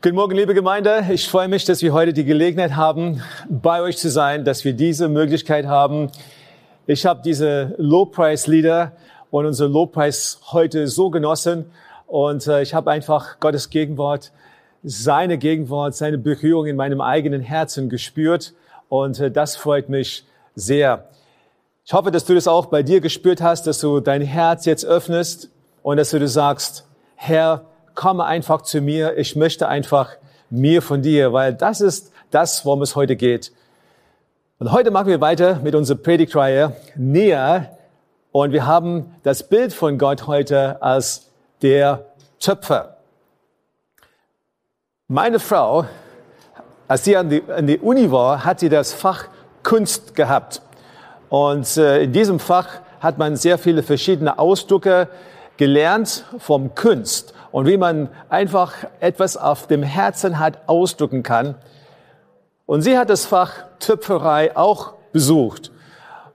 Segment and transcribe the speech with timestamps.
[0.00, 1.04] Guten Morgen, liebe Gemeinde.
[1.10, 4.72] Ich freue mich, dass wir heute die Gelegenheit haben, bei euch zu sein, dass wir
[4.72, 6.12] diese Möglichkeit haben.
[6.86, 8.92] Ich habe diese Low-Price-Lieder
[9.32, 11.72] und unsere Low-Price heute so genossen
[12.06, 14.30] und äh, ich habe einfach Gottes Gegenwart,
[14.84, 18.54] seine Gegenwart, seine Berührung in meinem eigenen Herzen gespürt
[18.88, 21.08] und äh, das freut mich sehr.
[21.84, 24.84] Ich hoffe, dass du das auch bei dir gespürt hast, dass du dein Herz jetzt
[24.84, 25.50] öffnest
[25.82, 27.64] und dass du sagst, Herr,
[27.98, 30.10] komme einfach zu mir, ich möchte einfach
[30.50, 33.50] mir von dir, weil das ist das, worum es heute geht.
[34.60, 37.76] Und heute machen wir weiter mit unserer Predigtreihe näher
[38.30, 41.26] und wir haben das Bild von Gott heute als
[41.60, 42.06] der
[42.38, 42.98] Töpfer.
[45.08, 45.84] Meine Frau,
[46.86, 49.24] als sie an die, an die Uni war, hat sie das Fach
[49.64, 50.62] Kunst gehabt.
[51.30, 52.68] Und äh, in diesem Fach
[53.00, 55.08] hat man sehr viele verschiedene Ausdrücke
[55.56, 61.54] gelernt vom Kunst und wie man einfach etwas auf dem Herzen hat ausdrücken kann.
[62.66, 65.70] Und sie hat das Fach Töpferei auch besucht.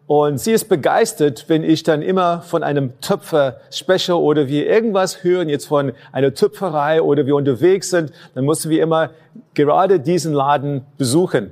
[0.05, 5.23] Und sie ist begeistert, wenn ich dann immer von einem Töpfer spreche oder wir irgendwas
[5.23, 9.11] hören jetzt von einer Töpferei oder wir unterwegs sind, dann mussten wir immer
[9.53, 11.51] gerade diesen Laden besuchen.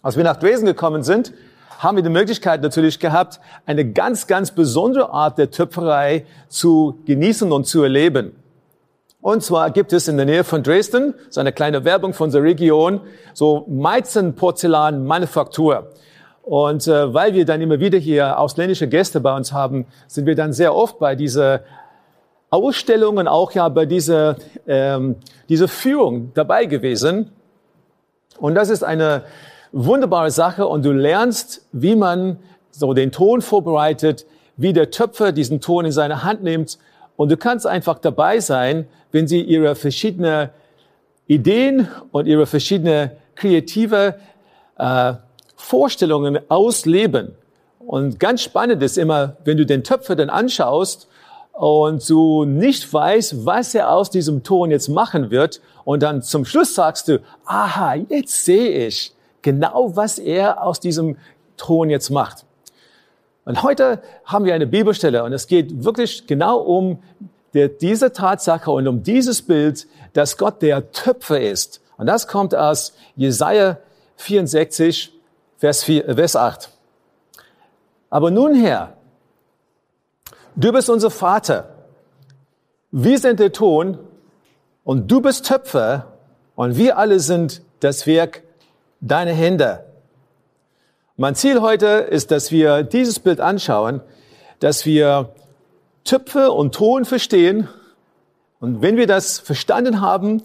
[0.00, 1.32] Als wir nach Dresden gekommen sind,
[1.78, 7.52] haben wir die Möglichkeit natürlich gehabt, eine ganz, ganz besondere Art der Töpferei zu genießen
[7.52, 8.32] und zu erleben.
[9.20, 12.42] Und zwar gibt es in der Nähe von Dresden, so eine kleine Werbung von der
[12.42, 13.00] Region,
[13.34, 15.90] so Meizen Porzellan Manufaktur.
[16.42, 20.36] Und äh, weil wir dann immer wieder hier ausländische Gäste bei uns haben, sind wir
[20.36, 21.62] dann sehr oft bei dieser
[22.50, 24.36] Ausstellung und auch ja bei dieser,
[24.66, 25.16] ähm,
[25.48, 27.32] dieser Führung dabei gewesen.
[28.38, 29.24] Und das ist eine
[29.72, 32.38] wunderbare Sache und du lernst, wie man
[32.70, 34.26] so den Ton vorbereitet,
[34.56, 36.78] wie der Töpfer diesen Ton in seine Hand nimmt
[37.18, 40.50] und du kannst einfach dabei sein, wenn sie ihre verschiedenen
[41.26, 44.20] Ideen und ihre verschiedenen kreative
[44.78, 45.14] äh,
[45.56, 47.34] Vorstellungen ausleben.
[47.80, 51.08] Und ganz spannend ist immer, wenn du den Töpfer dann anschaust
[51.50, 56.44] und du nicht weißt, was er aus diesem Ton jetzt machen wird und dann zum
[56.44, 59.12] Schluss sagst du, aha, jetzt sehe ich
[59.42, 61.16] genau, was er aus diesem
[61.56, 62.44] Ton jetzt macht.
[63.48, 67.02] Und heute haben wir eine Bibelstelle und es geht wirklich genau um
[67.54, 71.80] diese Tatsache und um dieses Bild, dass Gott der Töpfer ist.
[71.96, 73.78] Und das kommt aus Jesaja
[74.16, 75.14] 64,
[75.56, 76.68] Vers, 4, Vers 8.
[78.10, 78.92] Aber nun Herr,
[80.54, 81.70] du bist unser Vater.
[82.90, 83.96] Wir sind der Ton
[84.84, 86.18] und du bist Töpfer
[86.54, 88.42] und wir alle sind das Werk
[89.00, 89.87] deiner Hände.
[91.20, 94.02] Mein Ziel heute ist, dass wir dieses Bild anschauen,
[94.60, 95.30] dass wir
[96.04, 97.66] Töpfe und Ton verstehen.
[98.60, 100.44] Und wenn wir das verstanden haben,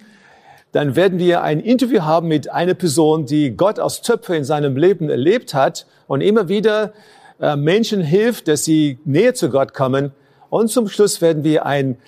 [0.71, 4.75] dann werden wir ein Interview haben mit einer Person, die Gott aus Töpfe in seinem
[4.75, 6.93] Leben erlebt hat und immer wieder
[7.39, 10.11] äh, Menschen hilft, dass sie näher zu Gott kommen.
[10.49, 11.99] Und zum Schluss werden wir ein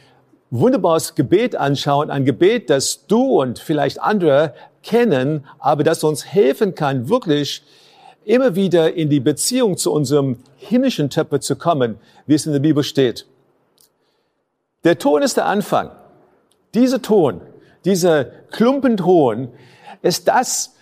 [0.49, 6.73] wunderbares Gebet anschauen, ein Gebet, das du und vielleicht andere kennen, aber das uns helfen
[6.73, 7.61] kann, wirklich
[8.25, 12.59] immer wieder in die Beziehung zu unserem himmlischen Töpfer zu kommen, wie es in der
[12.59, 13.25] Bibel steht.
[14.83, 15.91] Der Ton ist der Anfang.
[16.73, 17.41] Dieser Ton,
[17.85, 19.49] dieser Klumpenton
[20.01, 20.75] ist das,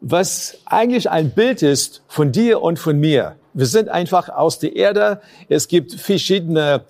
[0.00, 3.36] was eigentlich ein Bild ist von dir und von mir.
[3.52, 5.20] Wir sind einfach aus der Erde.
[5.48, 6.82] Es gibt verschiedene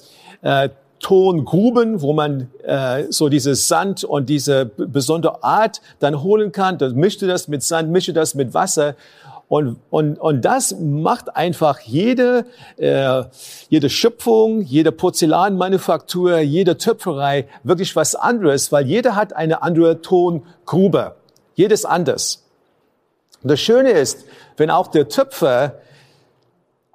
[0.43, 0.69] äh,
[1.01, 6.79] Tongruben, wo man äh, so dieses Sand und diese besondere Art dann holen kann.
[6.79, 8.95] Dann mischte das mit Sand, mischte das mit Wasser
[9.50, 13.25] Und, und, und das macht einfach jede, äh,
[13.69, 21.17] jede Schöpfung, jede Porzellanmanufaktur, jede Töpferei wirklich was anderes, weil jeder hat eine andere Tongrube.
[21.56, 22.47] Jedes anders.
[23.43, 24.25] Und das Schöne ist,
[24.56, 25.81] wenn auch der Töpfer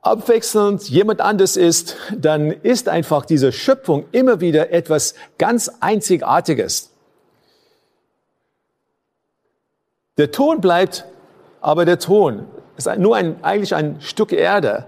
[0.01, 6.91] abwechselnd jemand anders ist, dann ist einfach diese Schöpfung immer wieder etwas ganz Einzigartiges.
[10.17, 11.03] Der Ton bleibt,
[11.65, 12.45] aber der Ton
[12.77, 14.85] ist nur ein, eigentlich ein Stück Erde.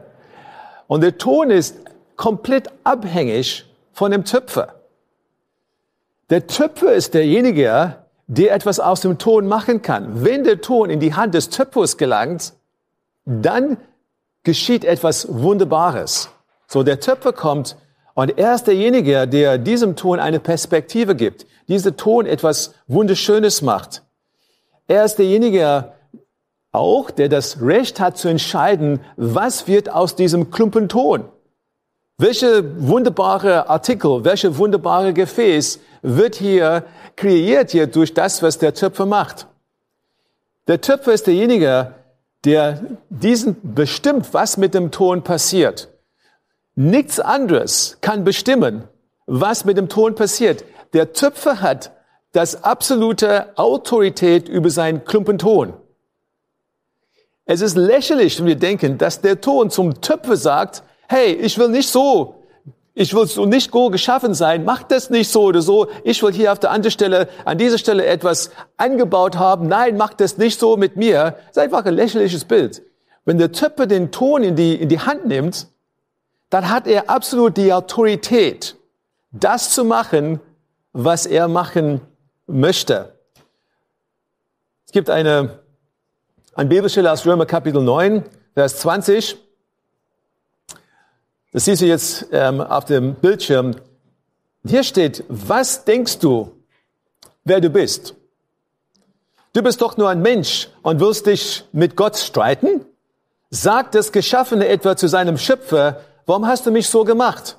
[0.85, 1.75] Und der Ton ist
[2.15, 4.75] komplett abhängig von dem Töpfer.
[6.29, 7.95] Der Töpfer ist derjenige,
[8.27, 10.23] der etwas aus dem Ton machen kann.
[10.23, 12.53] Wenn der Ton in die Hand des Töpfers gelangt,
[13.25, 13.77] dann
[14.43, 16.29] geschieht etwas Wunderbares.
[16.67, 17.75] So, der Töpfer kommt
[18.13, 24.03] und er ist derjenige, der diesem Ton eine Perspektive gibt, dieser Ton etwas Wunderschönes macht.
[24.87, 25.96] Er ist derjenige
[26.71, 31.25] auch, der das Recht hat zu entscheiden, was wird aus diesem Klumpen Ton.
[32.17, 36.83] Welche wunderbare Artikel, welche wunderbare Gefäß wird hier
[37.15, 39.47] kreiert hier durch das, was der Töpfer macht.
[40.67, 41.93] Der Töpfer ist derjenige,
[42.43, 45.89] der diesen bestimmt, was mit dem Ton passiert.
[46.75, 48.83] Nichts anderes kann bestimmen,
[49.25, 50.63] was mit dem Ton passiert.
[50.93, 51.91] Der Töpfer hat
[52.33, 55.73] das absolute Autorität über seinen Klumpen Ton.
[57.47, 61.69] Es ist lächerlich, wenn wir denken, dass der Ton zum Töpfer sagt, hey, ich will
[61.69, 62.37] nicht so
[62.99, 64.65] ich will so nicht go geschaffen sein.
[64.65, 65.87] Mach das nicht so oder so.
[66.03, 69.67] Ich will hier auf der anderen Stelle, an dieser Stelle etwas angebaut haben.
[69.67, 71.35] Nein, mach das nicht so mit mir.
[71.37, 72.81] Das ist einfach ein lächerliches Bild.
[73.23, 75.67] Wenn der Töpfer den Ton in die, in die Hand nimmt,
[76.49, 78.75] dann hat er absolut die Autorität,
[79.31, 80.39] das zu machen,
[80.91, 82.01] was er machen
[82.47, 83.13] möchte.
[84.87, 85.59] Es gibt eine,
[86.57, 88.23] eine Bibelstelle aus Römer Kapitel 9,
[88.55, 89.37] Vers 20.
[91.53, 93.75] Das siehst du jetzt ähm, auf dem Bildschirm.
[94.65, 96.51] Hier steht, was denkst du,
[97.43, 98.15] wer du bist?
[99.53, 102.83] Du bist doch nur ein Mensch und willst dich mit Gott streiten?
[103.51, 107.57] Sagt das Geschaffene etwa zu seinem Schöpfer, warum hast du mich so gemacht?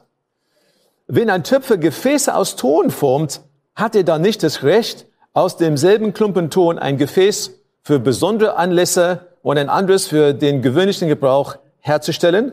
[1.06, 3.42] Wenn ein Töpfer Gefäße aus Ton formt,
[3.76, 9.58] hat er dann nicht das Recht, aus demselben Klumpenton ein Gefäß für besondere Anlässe und
[9.58, 12.52] ein anderes für den gewöhnlichen Gebrauch herzustellen?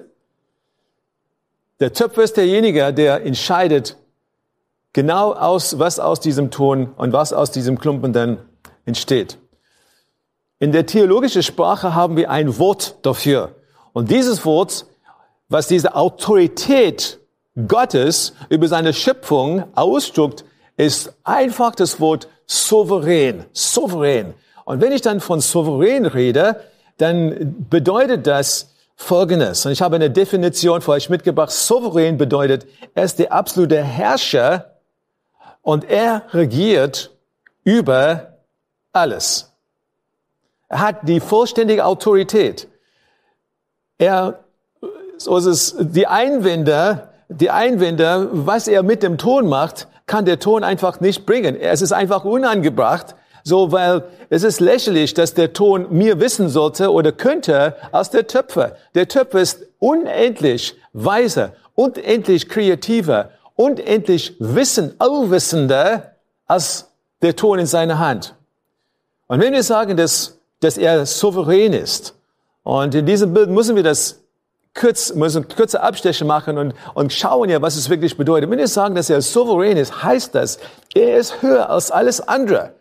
[1.79, 3.97] Der Töpfer ist derjenige, der entscheidet
[4.93, 8.37] genau aus, was aus diesem Ton und was aus diesem Klumpen dann
[8.85, 9.37] entsteht.
[10.59, 13.55] In der theologischen Sprache haben wir ein Wort dafür.
[13.91, 14.85] Und dieses Wort,
[15.49, 17.19] was diese Autorität
[17.67, 20.45] Gottes über seine Schöpfung ausdrückt,
[20.77, 23.45] ist einfach das Wort souverän.
[23.51, 24.33] Souverän.
[24.65, 26.61] Und wenn ich dann von souverän rede,
[26.97, 31.51] dann bedeutet das, Folgendes, und ich habe eine Definition für euch mitgebracht.
[31.51, 34.75] Souverän bedeutet, er ist der absolute Herrscher
[35.61, 37.11] und er regiert
[37.65, 38.37] über
[38.93, 39.51] alles.
[40.69, 42.69] Er hat die vollständige Autorität.
[43.97, 44.39] Er,
[45.17, 50.39] so ist es, die Einwände, die Einwände, was er mit dem Ton macht, kann der
[50.39, 51.59] Ton einfach nicht bringen.
[51.59, 53.15] Es ist einfach unangebracht,
[53.47, 58.25] so, weil es ist lächerlich, dass der Ton mir wissen sollte oder könnte als der
[58.25, 58.75] Töpfer.
[58.95, 66.15] Der Töpfer ist unendlich weiser, unendlich kreativer, unendlich wissen, allwissender
[66.47, 68.33] als der Ton in seiner Hand.
[69.27, 72.15] Und wenn wir sagen, dass, dass er souverän ist,
[72.63, 74.23] und in diesem Bild müssen wir das
[74.73, 78.49] kurz, müssen kurze Abstecher machen und, und schauen ja, was es wirklich bedeutet.
[78.49, 80.57] Wenn wir sagen, dass er souverän ist, heißt das,
[80.95, 82.73] er ist höher als alles andere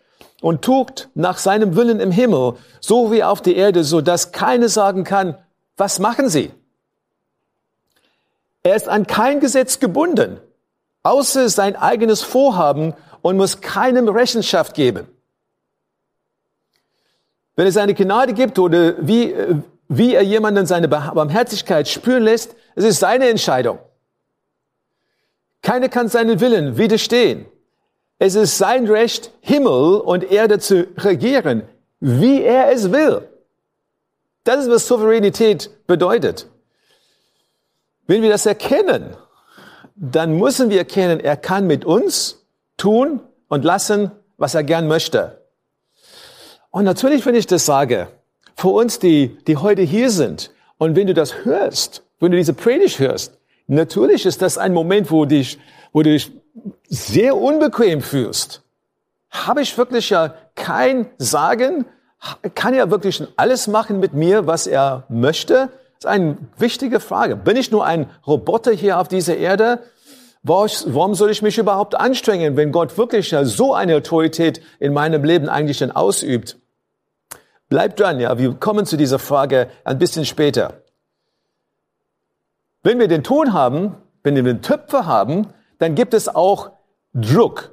[0.45, 4.69] und tut nach seinem Willen im Himmel, so wie auf der Erde, so dass keine
[4.69, 5.39] sagen kann,
[5.75, 6.51] was machen Sie?
[8.61, 10.39] Er ist an kein Gesetz gebunden,
[11.01, 15.07] außer sein eigenes Vorhaben und muss keinem Rechenschaft geben.
[17.55, 19.33] Wenn es eine Gnade gibt oder wie,
[19.87, 23.79] wie er jemanden seine Barmherzigkeit spüren lässt, es ist seine Entscheidung.
[25.63, 27.47] Keiner kann seinen Willen widerstehen.
[28.17, 31.63] Es ist sein Recht, Himmel und Erde zu regieren,
[31.99, 33.27] wie er es will.
[34.43, 36.47] Das ist, was Souveränität bedeutet.
[38.07, 39.15] Wenn wir das erkennen,
[39.95, 42.45] dann müssen wir erkennen, er kann mit uns
[42.77, 45.41] tun und lassen, was er gern möchte.
[46.69, 48.09] Und natürlich, wenn ich das sage,
[48.55, 52.53] für uns, die, die heute hier sind, und wenn du das hörst, wenn du diese
[52.53, 55.57] Predigt hörst, natürlich ist das ein Moment, wo dich,
[55.93, 56.31] wo du dich
[56.87, 58.63] sehr unbequem fühlst,
[59.29, 61.85] habe ich wirklich ja kein Sagen,
[62.55, 65.69] Kann er wirklich alles machen mit mir, was er möchte?
[65.99, 67.35] Das ist eine wichtige Frage.
[67.35, 69.79] Bin ich nur ein Roboter hier auf dieser Erde?
[70.43, 75.49] Warum soll ich mich überhaupt anstrengen, wenn Gott wirklich so eine Autorität in meinem Leben
[75.49, 76.57] eigentlich dann ausübt?
[77.67, 78.37] Bleibt dran, ja.
[78.37, 80.81] Wir kommen zu dieser Frage ein bisschen später.
[82.83, 85.47] Wenn wir den Ton haben, wenn wir den Töpfer haben,
[85.79, 86.71] dann gibt es auch
[87.13, 87.71] Druck.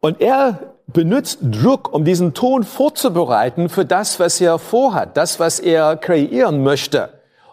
[0.00, 5.60] Und er benutzt Druck, um diesen Ton vorzubereiten für das, was er vorhat, das, was
[5.60, 7.10] er kreieren möchte.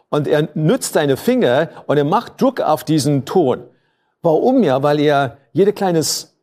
[0.09, 3.63] Und er nutzt seine Finger und er macht Druck auf diesen Ton.
[4.21, 4.81] Warum ja?
[4.81, 6.35] Weil er jede kleines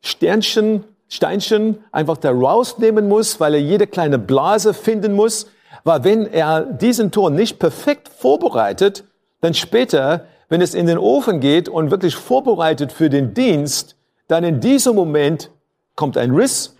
[0.00, 5.46] Sternchen, Steinchen einfach da rausnehmen muss, weil er jede kleine Blase finden muss.
[5.84, 9.04] Weil wenn er diesen Ton nicht perfekt vorbereitet,
[9.40, 13.96] dann später, wenn es in den Ofen geht und wirklich vorbereitet für den Dienst,
[14.28, 15.50] dann in diesem Moment
[15.96, 16.76] kommt ein Riss,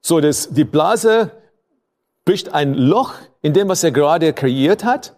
[0.00, 1.32] so dass die Blase
[2.24, 5.16] bricht ein Loch in dem, was er gerade kreiert hat.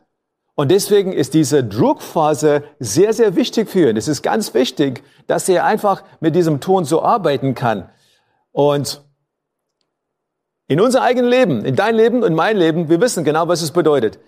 [0.55, 3.97] Und deswegen ist diese Druckphase sehr, sehr wichtig für ihn.
[3.97, 7.89] Es ist ganz wichtig, dass er einfach mit diesem Ton so arbeiten kann.
[8.53, 9.03] Und
[10.67, 13.71] in unser eigenes Leben, in dein Leben und mein Leben, wir wissen genau, was es
[13.71, 14.19] bedeutet.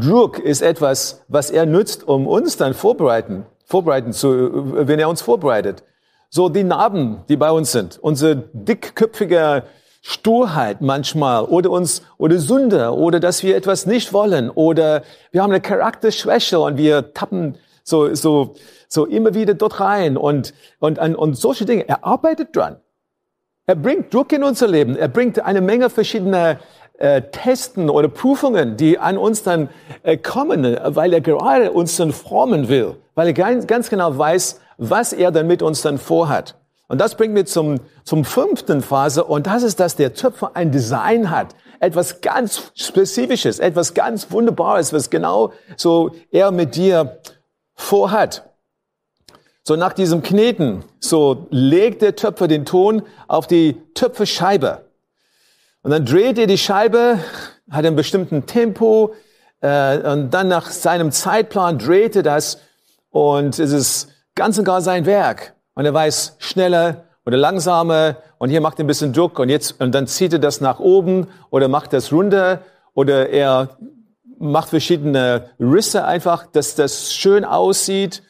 [0.00, 5.20] Druck ist etwas, was er nützt, um uns dann vorbereiten, vorbereiten zu, wenn er uns
[5.20, 5.82] vorbereitet.
[6.30, 9.64] So die Narben, die bei uns sind, unsere dickköpfige
[10.00, 15.52] Sturheit manchmal oder uns oder Sünde oder dass wir etwas nicht wollen oder wir haben
[15.52, 18.54] eine Charakterschwäche und wir tappen so so
[18.88, 21.86] so immer wieder dort rein und und und solche Dinge.
[21.86, 22.78] Er arbeitet dran.
[23.66, 24.96] Er bringt Druck in unser Leben.
[24.96, 26.58] Er bringt eine Menge verschiedener
[27.02, 29.68] äh, Testen oder Prüfungen, die an uns dann
[30.04, 34.60] äh, kommen, weil er gerade uns dann formen will, weil er ganz, ganz genau weiß,
[34.78, 36.54] was er dann mit uns dann vorhat.
[36.86, 40.70] Und das bringt mich zum, zum fünften Phase und das ist, dass der Töpfer ein
[40.70, 41.56] Design hat.
[41.80, 47.18] Etwas ganz Spezifisches, etwas ganz Wunderbares, was genau so er mit dir
[47.74, 48.48] vorhat.
[49.64, 54.82] So nach diesem Kneten, so legt der Töpfer den Ton auf die Töpferscheibe.
[55.82, 57.18] Und dann dreht er die Scheibe,
[57.70, 59.14] hat einen bestimmten Tempo,
[59.60, 62.58] äh, und dann nach seinem Zeitplan dreht er das
[63.10, 65.54] und es ist ganz und gar sein Werk.
[65.74, 69.80] Und er weiß schneller oder langsamer und hier macht er ein bisschen Druck und jetzt,
[69.80, 72.60] und dann zieht er das nach oben oder macht das runter
[72.94, 73.76] oder er
[74.38, 78.22] macht verschiedene Risse einfach, dass das schön aussieht.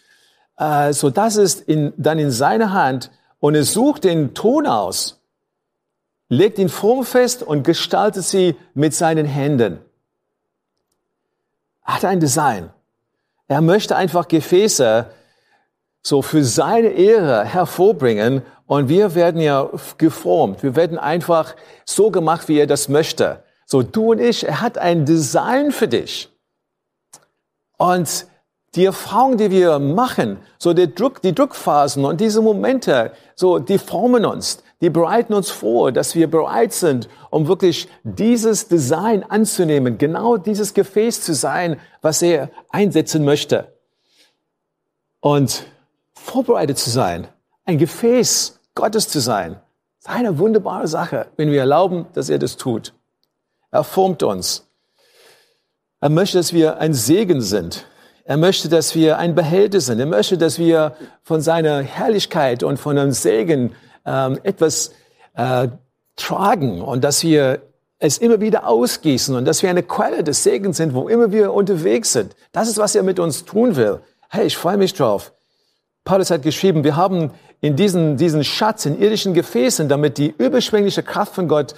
[0.59, 5.22] Äh, so das ist in, dann in seiner Hand und er sucht den Ton aus
[6.33, 9.79] legt ihn formfest und gestaltet sie mit seinen Händen.
[11.85, 12.71] Er hat ein Design.
[13.49, 15.11] Er möchte einfach Gefäße
[16.01, 20.63] so für seine Ehre hervorbringen und wir werden ja geformt.
[20.63, 23.43] Wir werden einfach so gemacht, wie er das möchte.
[23.67, 26.31] So du und ich, er hat ein Design für dich.
[27.77, 28.27] Und
[28.75, 33.77] die Erfahrung, die wir machen, so der Druck, die Druckphasen und diese Momente, so die
[33.77, 39.97] formen uns die bereiten uns vor, dass wir bereit sind, um wirklich dieses Design anzunehmen,
[39.97, 43.73] genau dieses Gefäß zu sein, was er einsetzen möchte.
[45.21, 45.67] Und
[46.15, 47.29] vorbereitet zu sein,
[47.65, 49.61] ein Gefäß Gottes zu sein,
[50.01, 52.93] ist eine wunderbare Sache, wenn wir erlauben, dass er das tut.
[53.71, 54.67] Er formt uns.
[56.01, 57.87] Er möchte, dass wir ein Segen sind.
[58.25, 60.01] Er möchte, dass wir ein Behälter sind.
[60.01, 64.93] Er möchte, dass wir von seiner Herrlichkeit und von einem Segen ähm, etwas
[65.35, 65.69] äh,
[66.17, 67.63] tragen und dass wir
[67.99, 71.53] es immer wieder ausgießen und dass wir eine Quelle des Segens sind, wo immer wir
[71.53, 72.35] unterwegs sind.
[72.51, 74.01] Das ist, was er mit uns tun will.
[74.29, 75.33] Hey, ich freue mich drauf.
[76.05, 77.31] Paulus hat geschrieben, wir haben
[77.61, 81.75] in diesen, diesen Schatz in irdischen Gefäßen, damit die überschwängliche Kraft von Gott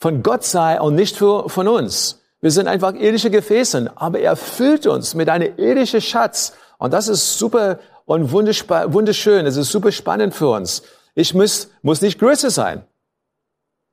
[0.00, 2.20] von Gott sei und nicht für, von uns.
[2.40, 6.54] Wir sind einfach irdische Gefäße, aber er füllt uns mit einem irdischen Schatz.
[6.78, 9.44] Und das ist super und wunderschön.
[9.44, 10.82] Es ist super spannend für uns.
[11.20, 12.82] Ich muss, muss nicht größer sein,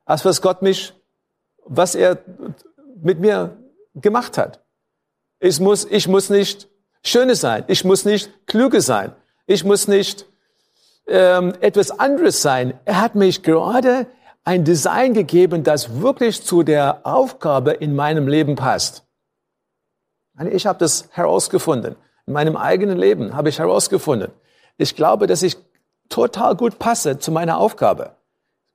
[0.06, 0.94] als was Gott mich,
[1.66, 2.20] was er
[3.02, 3.58] mit mir
[3.96, 4.64] gemacht hat.
[5.40, 6.70] Ich muss, ich muss nicht
[7.04, 7.66] schöner sein.
[7.68, 9.14] Ich muss nicht klüger sein.
[9.46, 10.26] Ich muss nicht
[11.06, 12.80] ähm, etwas anderes sein.
[12.86, 14.08] Er hat mich gerade
[14.46, 19.04] ein Design gegeben, das wirklich zu der Aufgabe in meinem Leben passt.
[20.50, 21.98] Ich habe das herausgefunden.
[22.26, 24.32] In meinem eigenen Leben habe ich herausgefunden.
[24.78, 25.58] Ich glaube, dass ich
[26.10, 28.16] total gut passe zu meiner Aufgabe.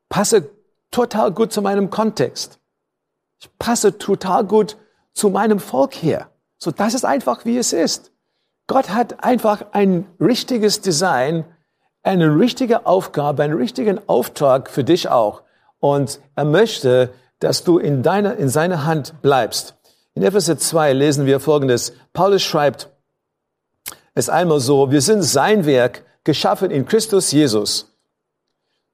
[0.08, 0.50] Passe
[0.90, 2.58] total gut zu meinem Kontext.
[3.40, 4.76] Ich passe total gut
[5.12, 6.28] zu meinem Volk hier.
[6.58, 8.12] So, das ist einfach, wie es ist.
[8.68, 11.44] Gott hat einfach ein richtiges Design,
[12.02, 15.42] eine richtige Aufgabe, einen richtigen Auftrag für dich auch.
[15.80, 19.74] Und er möchte, dass du in deiner, in seiner Hand bleibst.
[20.14, 21.92] In Epheser 2 lesen wir Folgendes.
[22.12, 22.90] Paulus schreibt
[24.14, 27.92] es einmal so, wir sind sein Werk, geschaffen in Christus Jesus,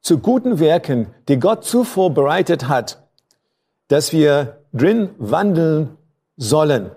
[0.00, 3.02] zu guten Werken, die Gott zuvor bereitet hat,
[3.88, 5.96] dass wir drin wandeln
[6.36, 6.90] sollen.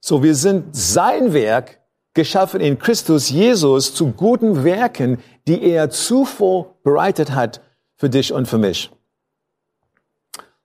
[0.00, 1.80] So, wir sind sein Werk,
[2.12, 7.60] geschaffen in Christus Jesus zu guten Werken, die er zuvor bereitet hat
[7.96, 8.90] für dich und für mich.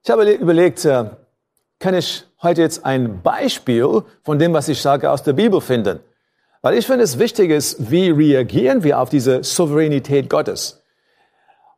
[0.03, 1.05] Ich habe überlegt, äh,
[1.79, 5.99] kann ich heute jetzt ein Beispiel von dem, was ich sage, aus der Bibel finden?
[6.61, 10.83] Weil ich finde, es wichtig ist, wie reagieren wir auf diese Souveränität Gottes?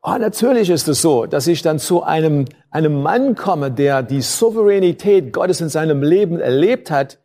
[0.01, 4.21] Oh, natürlich ist es so, dass ich dann zu einem, einem Mann komme, der die
[4.21, 7.19] Souveränität Gottes in seinem Leben erlebt hat,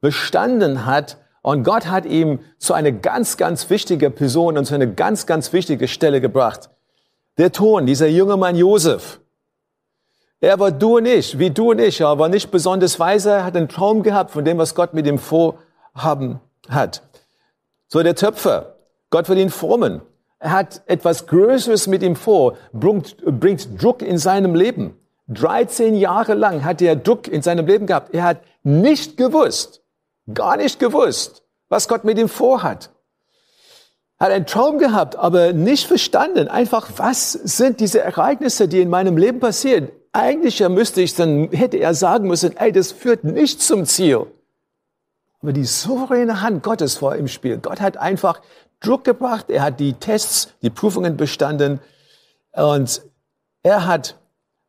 [0.00, 4.86] bestanden hat und Gott hat ihm zu einer ganz, ganz wichtige Person und zu einer
[4.86, 6.70] ganz, ganz wichtige Stelle gebracht.
[7.36, 9.20] Der Ton, dieser junge Mann Josef.
[10.40, 12.00] Er war du und ich, wie du und ich.
[12.00, 15.18] Er war nicht besonders weise, hat einen Traum gehabt von dem, was Gott mit ihm
[15.18, 17.02] vorhaben hat.
[17.88, 18.76] So der Töpfer.
[19.10, 20.00] Gott will ihn formen.
[20.38, 24.98] Er hat etwas Größeres mit ihm vor, bringt, bringt Druck in seinem Leben.
[25.28, 28.14] 13 Jahre lang hat er Druck in seinem Leben gehabt.
[28.14, 29.82] Er hat nicht gewusst,
[30.32, 32.90] gar nicht gewusst, was Gott mit ihm vorhat.
[34.18, 36.48] Hat einen Traum gehabt, aber nicht verstanden.
[36.48, 39.90] Einfach, was sind diese Ereignisse, die in meinem Leben passieren?
[40.12, 44.26] Eigentlich müsste ich dann, hätte er sagen müssen, ey, das führt nicht zum Ziel.
[45.42, 47.58] Aber die souveräne Hand Gottes war im Spiel.
[47.58, 48.40] Gott hat einfach
[48.80, 49.46] Druck gebracht.
[49.48, 51.80] Er hat die Tests, die Prüfungen bestanden.
[52.52, 53.02] Und
[53.62, 54.16] er hat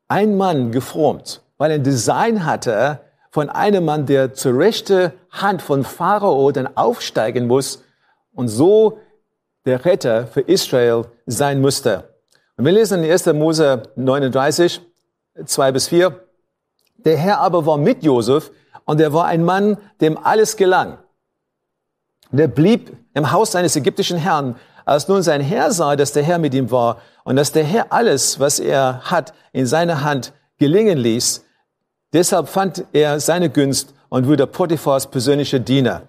[0.07, 2.99] einen Mann geformt, weil er ein Design hatte
[3.29, 7.83] von einem Mann, der zur rechten Hand von Pharao dann aufsteigen muss
[8.33, 8.99] und so
[9.65, 12.09] der Retter für Israel sein musste.
[12.57, 13.27] Und wir lesen in 1.
[13.27, 14.81] Mose 39,
[15.45, 16.19] 2 bis 4.
[16.97, 18.51] Der Herr aber war mit Josef
[18.85, 20.97] und er war ein Mann, dem alles gelang.
[22.31, 24.55] Der blieb im Haus seines ägyptischen Herrn.
[24.85, 27.93] Als nun sein Herr sah, dass der Herr mit ihm war und dass der Herr
[27.93, 31.45] alles, was er hat, in seiner Hand gelingen ließ,
[32.11, 36.03] deshalb fand er seine Gunst und wurde Potiphars persönlicher Diener.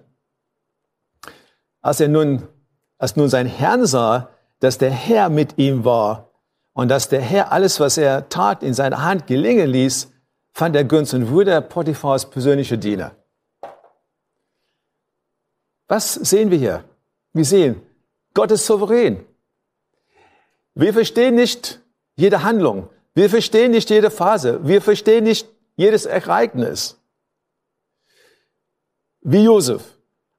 [1.81, 2.47] Als er nun,
[2.97, 6.31] als nun sein Herr sah, dass der Herr mit ihm war
[6.73, 10.11] und dass der Herr alles, was er tat, in seiner Hand gelingen ließ,
[10.55, 13.11] fand er Gunst und wurde Potiphars persönlicher Diener.
[15.87, 16.83] Was sehen wir hier?
[17.33, 17.81] Wir sehen,
[18.33, 19.25] Gott ist souverän.
[20.73, 21.81] Wir verstehen nicht
[22.15, 22.89] jede Handlung.
[23.13, 24.65] Wir verstehen nicht jede Phase.
[24.65, 26.97] Wir verstehen nicht jedes Ereignis.
[29.21, 29.83] Wie Josef.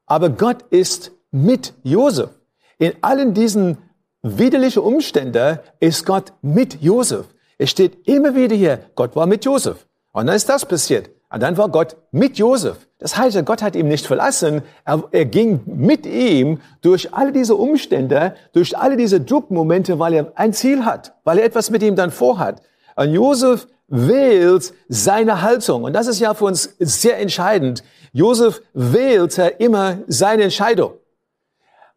[0.07, 2.31] Aber Gott ist mit Josef.
[2.79, 3.77] In allen diesen
[4.23, 7.27] widerlichen Umständen ist Gott mit Josef.
[7.59, 9.86] Es steht immer wieder hier, Gott war mit Josef.
[10.17, 11.11] Und dann ist das passiert.
[11.29, 12.87] Und dann war Gott mit Josef.
[12.97, 14.63] Das heißt, Gott hat ihn nicht verlassen.
[14.83, 20.31] Er, er, ging mit ihm durch alle diese Umstände, durch alle diese Druckmomente, weil er
[20.33, 22.63] ein Ziel hat, weil er etwas mit ihm dann vorhat.
[22.95, 25.83] Und Josef wählt seine Haltung.
[25.83, 27.83] Und das ist ja für uns sehr entscheidend.
[28.11, 30.93] Josef wählte immer seine Entscheidung.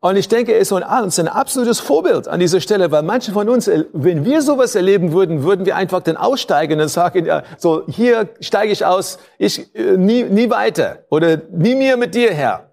[0.03, 3.51] Und ich denke, er ist uns ein absolutes Vorbild an dieser Stelle, weil manche von
[3.51, 7.85] uns, wenn wir sowas erleben würden, würden wir einfach dann aussteigen und sagen, ja, so,
[7.87, 12.71] hier steige ich aus, ich, äh, nie, nie weiter oder nie mehr mit dir, Herr.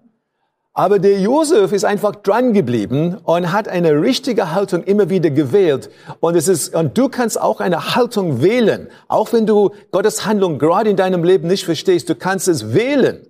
[0.72, 5.90] Aber der Josef ist einfach dran geblieben und hat eine richtige Haltung immer wieder gewählt.
[6.20, 8.88] Und es ist, und du kannst auch eine Haltung wählen.
[9.08, 13.26] Auch wenn du Gottes Handlung gerade in deinem Leben nicht verstehst, du kannst es wählen.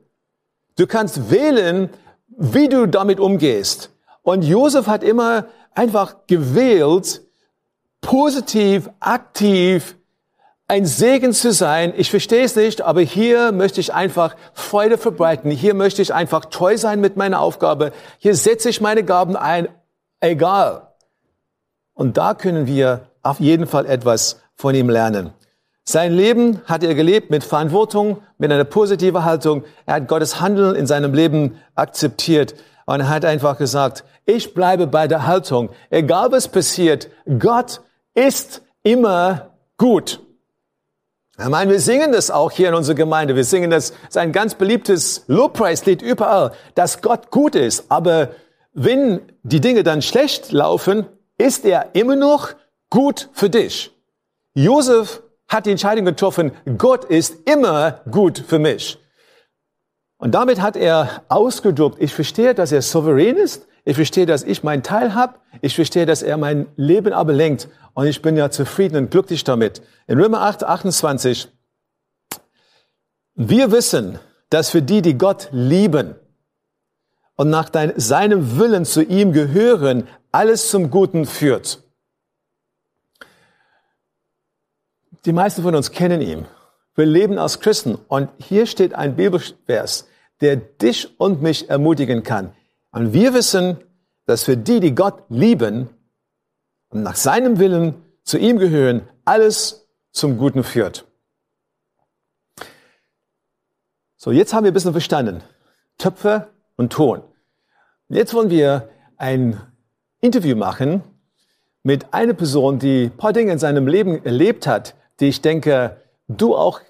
[0.76, 1.88] Du kannst wählen,
[2.28, 3.90] wie du damit umgehst.
[4.22, 7.22] Und Josef hat immer einfach gewählt,
[8.00, 9.96] positiv, aktiv,
[10.66, 11.94] ein Segen zu sein.
[11.96, 15.50] Ich verstehe es nicht, aber hier möchte ich einfach Freude verbreiten.
[15.50, 17.92] Hier möchte ich einfach treu sein mit meiner Aufgabe.
[18.18, 19.68] Hier setze ich meine Gaben ein,
[20.20, 20.88] egal.
[21.94, 25.32] Und da können wir auf jeden Fall etwas von ihm lernen.
[25.90, 29.64] Sein Leben hat er gelebt mit Verantwortung, mit einer positiven Haltung.
[29.86, 34.86] Er hat Gottes Handeln in seinem Leben akzeptiert und er hat einfach gesagt, ich bleibe
[34.86, 35.70] bei der Haltung.
[35.88, 37.80] Egal was passiert, Gott
[38.12, 40.20] ist immer gut.
[41.38, 43.34] Ich meine, wir singen das auch hier in unserer Gemeinde.
[43.34, 47.90] Wir singen das, das ist ein ganz beliebtes Lobpreislied überall, dass Gott gut ist.
[47.90, 48.32] Aber
[48.74, 51.06] wenn die Dinge dann schlecht laufen,
[51.38, 52.50] ist er immer noch
[52.90, 53.90] gut für dich.
[54.52, 58.98] Josef hat die Entscheidung getroffen, Gott ist immer gut für mich.
[60.18, 64.62] Und damit hat er ausgedruckt, ich verstehe, dass er souverän ist, ich verstehe, dass ich
[64.62, 68.50] meinen Teil habe, ich verstehe, dass er mein Leben aber lenkt und ich bin ja
[68.50, 69.80] zufrieden und glücklich damit.
[70.06, 71.48] In Römer 8, 28
[73.34, 74.18] Wir wissen,
[74.50, 76.16] dass für die, die Gott lieben
[77.36, 81.82] und nach dein, seinem Willen zu ihm gehören, alles zum Guten führt.
[85.24, 86.46] Die meisten von uns kennen ihn.
[86.94, 87.96] Wir leben als Christen.
[88.08, 90.08] Und hier steht ein Bibelvers,
[90.40, 92.52] der dich und mich ermutigen kann.
[92.90, 93.78] Und wir wissen,
[94.26, 95.88] dass für die, die Gott lieben
[96.90, 101.06] und nach seinem Willen zu ihm gehören, alles zum Guten führt.
[104.16, 105.42] So, jetzt haben wir ein bisschen verstanden.
[105.96, 107.22] Töpfe und Ton.
[108.08, 109.60] Jetzt wollen wir ein
[110.20, 111.02] Interview machen
[111.82, 115.96] mit einer Person, die ein paar Dinge in seinem Leben erlebt hat, die ich denke,
[116.28, 116.80] du auch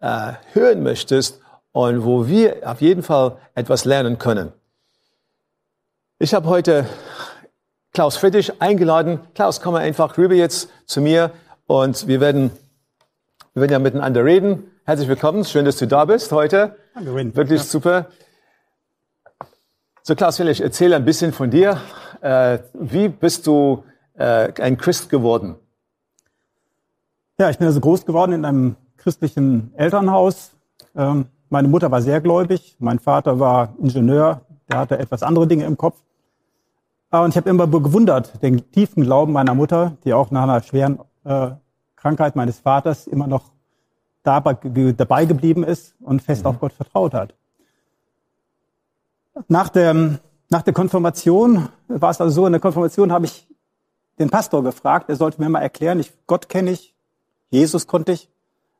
[0.00, 1.40] äh, hören möchtest
[1.72, 4.52] und wo wir auf jeden Fall etwas lernen können.
[6.18, 6.86] Ich habe heute
[7.92, 9.20] Klaus Friedrich eingeladen.
[9.34, 11.30] Klaus, komm mal einfach rüber jetzt zu mir
[11.66, 12.50] und wir werden,
[13.54, 14.70] wir werden ja miteinander reden.
[14.84, 15.44] Herzlich willkommen.
[15.44, 16.76] Schön, dass du da bist heute.
[16.94, 17.66] Hallo, Wirklich ja.
[17.66, 18.06] super.
[20.02, 21.80] So, Klaus, vielleicht erzähl ein bisschen von dir.
[22.22, 25.56] Äh, wie bist du äh, ein Christ geworden?
[27.40, 30.56] Ja, ich bin also groß geworden in einem christlichen Elternhaus.
[30.96, 32.74] Ähm, meine Mutter war sehr gläubig.
[32.80, 34.40] Mein Vater war Ingenieur.
[34.68, 36.02] Der hatte etwas andere Dinge im Kopf.
[37.12, 40.98] Und ich habe immer gewundert, den tiefen Glauben meiner Mutter, die auch nach einer schweren
[41.22, 41.50] äh,
[41.94, 43.52] Krankheit meines Vaters immer noch
[44.24, 44.54] dabei,
[44.92, 46.48] dabei geblieben ist und fest mhm.
[46.48, 47.34] auf Gott vertraut hat.
[49.46, 50.18] Nach der,
[50.50, 53.46] nach der Konfirmation war es also so, in der Konfirmation habe ich
[54.18, 56.97] den Pastor gefragt, er sollte mir mal erklären, ich, Gott kenne ich,
[57.50, 58.28] Jesus konnte ich,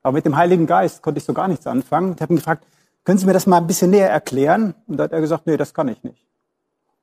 [0.02, 2.14] aber mit dem Heiligen Geist konnte ich so gar nichts anfangen.
[2.14, 2.64] Ich habe ihn gefragt,
[3.04, 4.74] können Sie mir das mal ein bisschen näher erklären?
[4.86, 6.24] Und da hat er gesagt, nee, das kann ich nicht.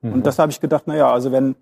[0.01, 0.13] Mhm.
[0.13, 1.55] Und das habe ich gedacht, na ja, also wenn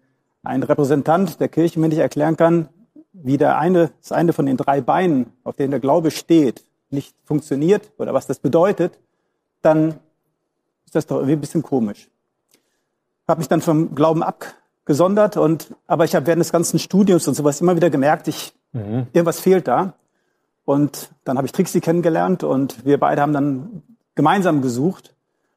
[0.44, 2.70] ein Repräsentant der Kirche mir nicht erklären kann,
[3.14, 7.16] wie der eine, das eine von den drei Beinen, auf denen der Glaube steht, nicht
[7.24, 9.00] funktioniert oder was das bedeutet,
[9.62, 10.00] dann
[10.86, 12.10] ist das doch irgendwie ein bisschen komisch.
[13.24, 17.28] Ich habe mich dann vom Glauben abgesondert und aber ich habe während des ganzen Studiums
[17.28, 19.08] und sowas immer wieder gemerkt, ich mhm.
[19.14, 19.94] irgendwas fehlt da.
[20.66, 23.84] Und dann habe ich Trixie kennengelernt und wir beide haben dann
[24.16, 25.14] gemeinsam gesucht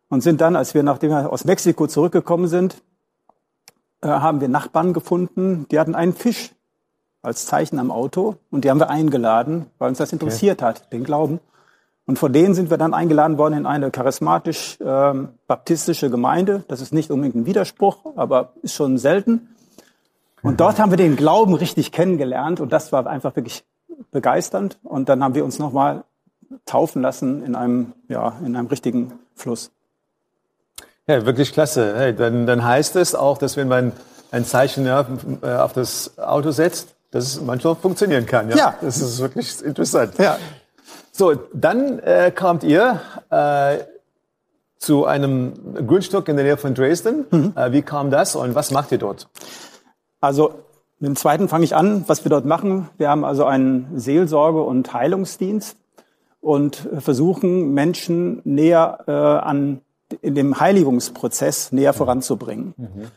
[0.08, 2.82] und sind dann, als wir nachdem wir aus Mexiko zurückgekommen sind,
[4.00, 6.50] äh, haben wir Nachbarn gefunden, die hatten einen Fisch
[7.22, 10.68] als Zeichen am Auto und die haben wir eingeladen, weil uns das interessiert okay.
[10.68, 11.40] hat, den Glauben.
[12.06, 16.62] Und von denen sind wir dann eingeladen worden in eine charismatisch-baptistische ähm, Gemeinde.
[16.68, 19.48] Das ist nicht unbedingt ein Widerspruch, aber ist schon selten.
[20.42, 23.64] Und dort haben wir den Glauben richtig kennengelernt und das war einfach wirklich
[24.10, 24.78] begeisternd.
[24.84, 26.04] Und dann haben wir uns nochmal
[26.64, 29.70] taufen lassen in einem, ja, in einem richtigen Fluss.
[31.06, 31.94] Ja, wirklich klasse.
[31.96, 33.92] Hey, dann, dann heißt es auch, dass wenn man
[34.30, 35.06] ein Zeichen ja,
[35.62, 38.50] auf das Auto setzt, dass es manchmal funktionieren kann.
[38.50, 38.74] Ja, ja.
[38.80, 40.14] das ist wirklich interessant.
[40.18, 40.38] Ja.
[41.12, 43.78] So, dann äh, kamt ihr äh,
[44.78, 47.24] zu einem Grundstück in der Nähe von Dresden.
[47.30, 47.52] Mhm.
[47.56, 49.28] Äh, wie kam das und was macht ihr dort?
[50.20, 50.54] Also
[50.98, 52.88] mit dem zweiten fange ich an, was wir dort machen.
[52.96, 55.76] Wir haben also einen Seelsorge- und Heilungsdienst
[56.40, 59.80] und versuchen Menschen näher äh, an
[60.22, 62.74] in dem Heiligungsprozess näher voranzubringen.
[62.76, 63.10] Mhm.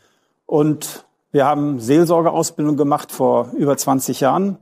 [0.46, 4.58] Und wir haben Seelsorgeausbildung gemacht vor über 20 Jahren,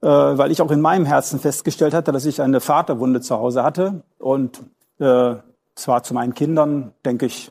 [0.00, 3.64] äh, weil ich auch in meinem Herzen festgestellt hatte, dass ich eine Vaterwunde zu Hause
[3.64, 4.60] hatte und
[5.00, 5.34] äh,
[5.74, 7.50] zwar zu meinen Kindern, denke ich,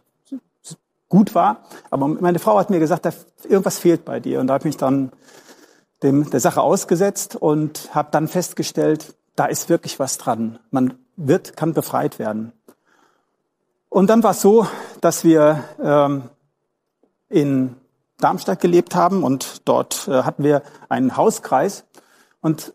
[1.14, 1.60] gut war,
[1.92, 3.08] aber meine Frau hat mir gesagt,
[3.44, 5.12] irgendwas fehlt bei dir und da habe ich mich dann
[6.02, 10.58] dem, der Sache ausgesetzt und habe dann festgestellt, da ist wirklich was dran.
[10.72, 12.52] Man wird, kann befreit werden.
[13.90, 14.66] Und dann war es so,
[15.02, 16.30] dass wir ähm,
[17.30, 17.76] in
[18.18, 21.86] Darmstadt gelebt haben und dort äh, hatten wir einen Hauskreis
[22.42, 22.74] und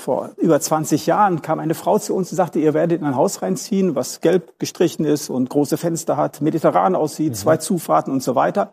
[0.00, 3.16] vor über 20 Jahren kam eine Frau zu uns und sagte, ihr werdet in ein
[3.16, 7.34] Haus reinziehen, was gelb gestrichen ist und große Fenster hat, mediterran aussieht, mhm.
[7.34, 8.72] zwei Zufahrten und so weiter.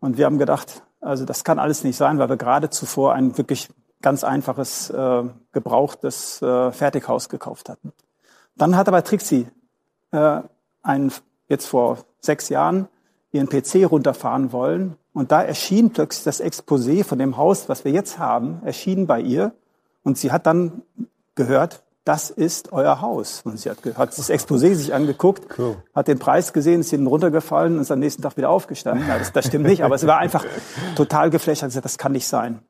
[0.00, 3.36] Und wir haben gedacht, also das kann alles nicht sein, weil wir gerade zuvor ein
[3.36, 3.68] wirklich
[4.00, 7.92] ganz einfaches, äh, gebrauchtes äh, Fertighaus gekauft hatten.
[8.56, 9.48] Dann hat aber Trixie
[10.10, 10.40] äh,
[10.82, 11.12] ein,
[11.48, 12.88] jetzt vor sechs Jahren
[13.32, 14.96] ihren PC runterfahren wollen.
[15.12, 19.20] Und da erschien plötzlich das Exposé von dem Haus, was wir jetzt haben, erschien bei
[19.20, 19.52] ihr.
[20.02, 20.82] Und sie hat dann
[21.34, 23.42] gehört, das ist euer Haus.
[23.44, 25.76] Und sie hat, hat das Exposé sich angeguckt, cool.
[25.94, 29.06] hat den Preis gesehen, ist hinten runtergefallen und ist am nächsten Tag wieder aufgestanden.
[29.06, 30.44] Ja, das, das stimmt nicht, aber es war einfach
[30.96, 31.62] total geflasht.
[31.62, 32.60] Hat gesagt, das kann nicht sein.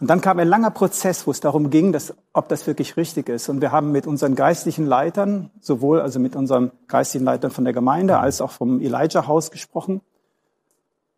[0.00, 3.28] Und dann kam ein langer Prozess, wo es darum ging, dass, ob das wirklich richtig
[3.28, 3.48] ist.
[3.48, 7.72] Und wir haben mit unseren geistlichen Leitern, sowohl also mit unseren geistlichen Leitern von der
[7.72, 10.00] Gemeinde als auch vom Elijah-Haus gesprochen.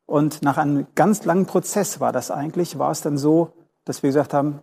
[0.06, 3.52] Und nach einem ganz langen Prozess war das eigentlich, war es dann so,
[3.84, 4.60] dass wir gesagt haben,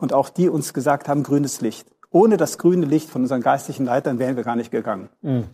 [0.00, 1.86] und auch die uns gesagt haben, grünes Licht.
[2.10, 5.08] ohne das grüne Licht von unseren geistlichen Leitern wären wir gar nicht gegangen.
[5.22, 5.44] Mhm.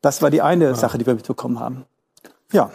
[0.00, 0.74] Das war die eine.
[0.74, 1.84] Sache, die wir mitbekommen haben.
[2.52, 2.70] Ja.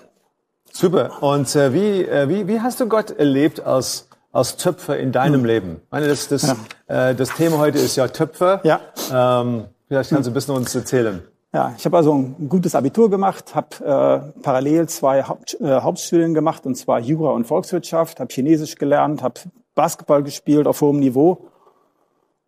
[0.71, 1.21] Super.
[1.21, 5.41] Und äh, wie, äh, wie, wie hast du Gott erlebt als, als Töpfer in deinem
[5.41, 5.45] mhm.
[5.45, 5.81] Leben?
[5.85, 6.55] Ich meine, das, das,
[6.87, 7.09] ja.
[7.09, 8.61] äh, das Thema heute ist ja Töpfer.
[8.63, 8.79] Ja.
[9.11, 11.21] Ähm, vielleicht kannst du ein bisschen uns erzählen.
[11.53, 16.33] Ja, ich habe also ein gutes Abitur gemacht, habe äh, parallel zwei Haupt, äh, Hauptstudien
[16.33, 19.39] gemacht, und zwar Jura und Volkswirtschaft, habe Chinesisch gelernt, habe
[19.75, 21.49] Basketball gespielt auf hohem Niveau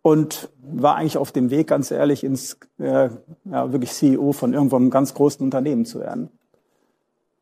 [0.02, 3.10] und war eigentlich auf dem Weg, ganz ehrlich, ins äh,
[3.44, 6.30] ja, wirklich CEO von irgendeinem ganz großen Unternehmen zu werden.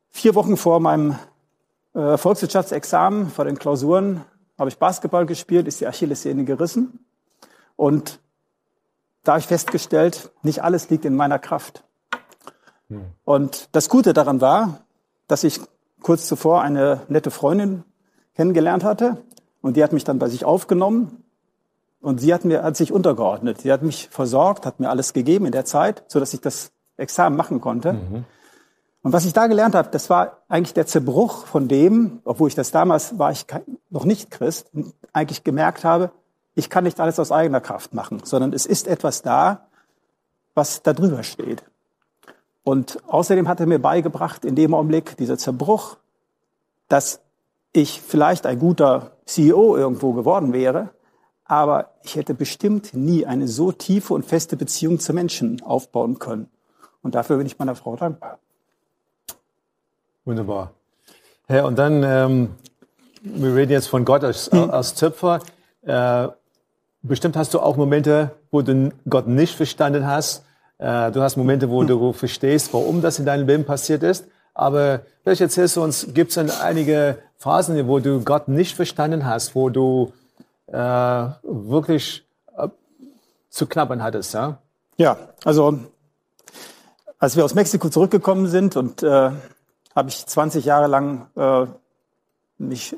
[0.09, 1.15] Vier Wochen vor meinem
[1.93, 4.21] äh, Volkswirtschaftsexamen, vor den Klausuren,
[4.57, 7.05] habe ich Basketball gespielt, ist die Achillessehne gerissen
[7.75, 8.19] und
[9.23, 11.83] da habe ich festgestellt, nicht alles liegt in meiner Kraft.
[12.89, 13.05] Hm.
[13.25, 14.79] Und das Gute daran war,
[15.27, 15.59] dass ich
[16.01, 17.83] kurz zuvor eine nette Freundin
[18.35, 19.17] kennengelernt hatte
[19.65, 21.23] und die hat mich dann bei sich aufgenommen
[21.99, 23.61] und sie hat mir hat sich untergeordnet.
[23.61, 26.71] Sie hat mich versorgt, hat mir alles gegeben in der Zeit, so dass ich das
[26.97, 27.93] Examen machen konnte.
[27.93, 28.25] Mhm.
[29.01, 32.53] Und was ich da gelernt habe, das war eigentlich der Zerbruch von dem, obwohl ich
[32.53, 33.47] das damals war ich
[33.89, 34.69] noch nicht Christ,
[35.13, 36.11] eigentlich gemerkt habe,
[36.53, 39.65] ich kann nicht alles aus eigener Kraft machen, sondern es ist etwas da,
[40.53, 41.63] was da drüber steht.
[42.63, 45.97] Und außerdem hat er mir beigebracht, in dem Augenblick, dieser Zerbruch,
[46.87, 47.24] dass
[47.75, 50.89] ich vielleicht ein guter CEO irgendwo geworden wäre,
[51.45, 56.49] aber ich hätte bestimmt nie eine so tiefe und feste Beziehung zu Menschen aufbauen können.
[57.01, 58.39] Und dafür bin ich meiner Frau dankbar.
[60.23, 60.71] Wunderbar.
[61.47, 62.49] Ja, und dann, ähm,
[63.21, 64.71] wir reden jetzt von Gott als, hm.
[64.71, 65.39] als Zöpfer.
[65.83, 66.29] Äh,
[67.07, 70.43] Bestimmt hast du auch Momente, wo du Gott nicht verstanden hast.
[70.79, 74.25] Äh, du hast Momente, wo du verstehst, warum das in deinem Leben passiert ist.
[74.55, 79.25] Aber vielleicht erzählst du uns, gibt es denn einige Phasen, wo du Gott nicht verstanden
[79.25, 80.13] hast, wo du
[80.67, 80.77] äh,
[81.43, 82.25] wirklich
[82.57, 82.69] äh,
[83.49, 84.57] zu knabbern hattest, ja?
[84.97, 85.77] Ja, also
[87.19, 89.31] als wir aus Mexiko zurückgekommen sind und äh,
[89.95, 91.65] habe ich 20 Jahre lang äh,
[92.57, 92.95] mich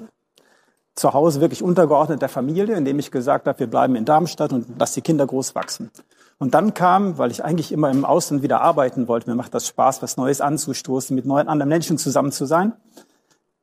[0.94, 4.68] zu Hause wirklich untergeordnet der Familie, indem ich gesagt habe, wir bleiben in Darmstadt und
[4.80, 5.92] lass die Kinder groß wachsen.
[6.40, 9.68] Und dann kam, weil ich eigentlich immer im Ausland wieder arbeiten wollte, mir macht das
[9.68, 12.74] Spaß, was Neues anzustoßen, mit neuen anderen Menschen zusammen zu sein.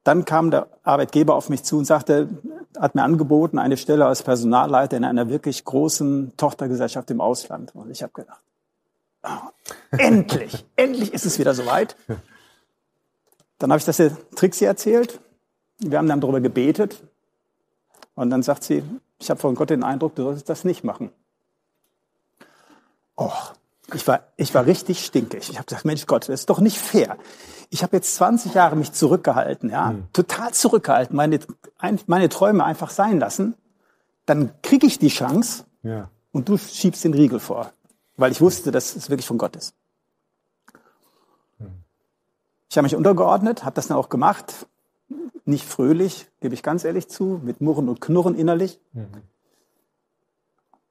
[0.03, 2.29] Dann kam der Arbeitgeber auf mich zu und sagte,
[2.79, 7.75] hat mir angeboten, eine Stelle als Personalleiter in einer wirklich großen Tochtergesellschaft im Ausland.
[7.75, 8.41] Und ich habe gedacht,
[9.23, 11.97] oh, endlich, endlich ist es wieder soweit.
[13.59, 15.21] Dann habe ich das der Trixie erzählt.
[15.79, 17.03] Wir haben dann darüber gebetet.
[18.15, 18.83] Und dann sagt sie,
[19.19, 21.11] ich habe von Gott den Eindruck, du solltest das nicht machen.
[23.17, 23.33] Oh,
[23.93, 25.51] ich war, ich war richtig stinkig.
[25.51, 27.17] Ich habe gesagt, Mensch Gott, das ist doch nicht fair.
[27.71, 30.09] Ich habe jetzt 20 Jahre mich zurückgehalten, ja, mhm.
[30.13, 31.41] total zurückgehalten, meine,
[32.07, 33.55] meine Träume einfach sein lassen.
[34.27, 36.09] Dann kriege ich die Chance ja.
[36.33, 37.73] und du schiebst den Riegel vor,
[38.17, 39.75] weil ich wusste, dass es wirklich von Gott ist.
[41.59, 41.85] Mhm.
[42.71, 44.67] Ich habe mich untergeordnet, habe das dann auch gemacht,
[45.45, 48.81] nicht fröhlich, gebe ich ganz ehrlich zu, mit Murren und Knurren innerlich.
[48.93, 49.09] Mhm.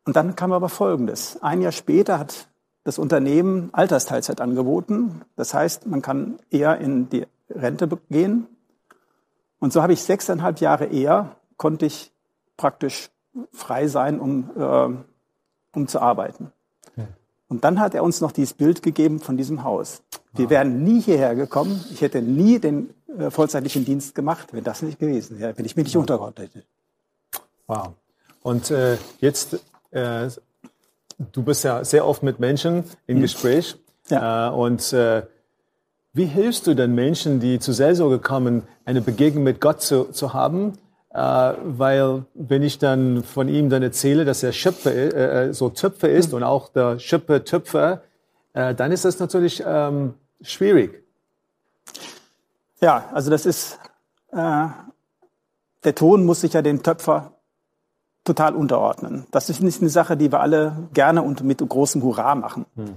[0.06, 1.42] Und dann kam aber Folgendes.
[1.42, 2.48] Ein Jahr später hat
[2.84, 5.22] das Unternehmen Altersteilzeit angeboten.
[5.36, 8.48] Das heißt, man kann eher in die Rente gehen.
[9.60, 12.12] Und so habe ich sechseinhalb Jahre eher, konnte ich
[12.58, 13.10] praktisch
[13.52, 16.52] frei sein, um, äh, um zu arbeiten.
[16.98, 17.08] Ja.
[17.48, 20.04] Und dann hat er uns noch dieses Bild gegeben von diesem Haus.
[20.34, 21.84] Wir wären nie hierher gekommen.
[21.92, 25.76] Ich hätte nie den äh, vollzeitlichen Dienst gemacht, wenn das nicht gewesen wäre, wenn ich
[25.76, 26.66] mich nicht untergeordnet hätte.
[27.68, 27.94] Wow.
[28.42, 29.60] Und äh, jetzt,
[29.93, 30.29] äh,
[31.32, 33.21] du bist ja sehr oft mit Menschen im hm.
[33.21, 33.77] Gespräch.
[34.10, 34.49] Ja.
[34.49, 35.23] Äh, und äh,
[36.13, 40.34] wie hilfst du denn Menschen, die zur Seelsorge kommen, eine Begegnung mit Gott zu, zu
[40.34, 40.73] haben?
[41.15, 46.38] Weil wenn ich dann von ihm dann erzähle, dass er Schöpfer, so Töpfer ist mhm.
[46.38, 48.01] und auch der Schöpfer Töpfer,
[48.53, 51.03] dann ist das natürlich ähm, schwierig.
[52.82, 53.77] Ja, also das ist,
[54.32, 54.75] der
[55.93, 57.34] Ton muss sich ja dem Töpfer
[58.24, 59.26] total unterordnen.
[59.32, 62.66] Das ist nicht eine Sache, die wir alle gerne und mit großem Hurra machen.
[62.76, 62.96] Hm.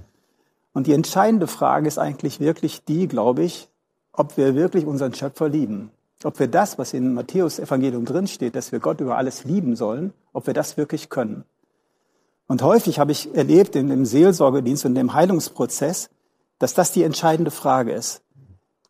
[0.73, 3.67] Und die entscheidende Frage ist eigentlich wirklich die, glaube ich,
[4.13, 5.91] ob wir wirklich unseren Schöpfer lieben.
[6.23, 10.13] Ob wir das, was in Matthäus Evangelium drinsteht, dass wir Gott über alles lieben sollen,
[10.33, 11.45] ob wir das wirklich können.
[12.47, 16.09] Und häufig habe ich erlebt in dem Seelsorgedienst und dem Heilungsprozess,
[16.59, 18.21] dass das die entscheidende Frage ist.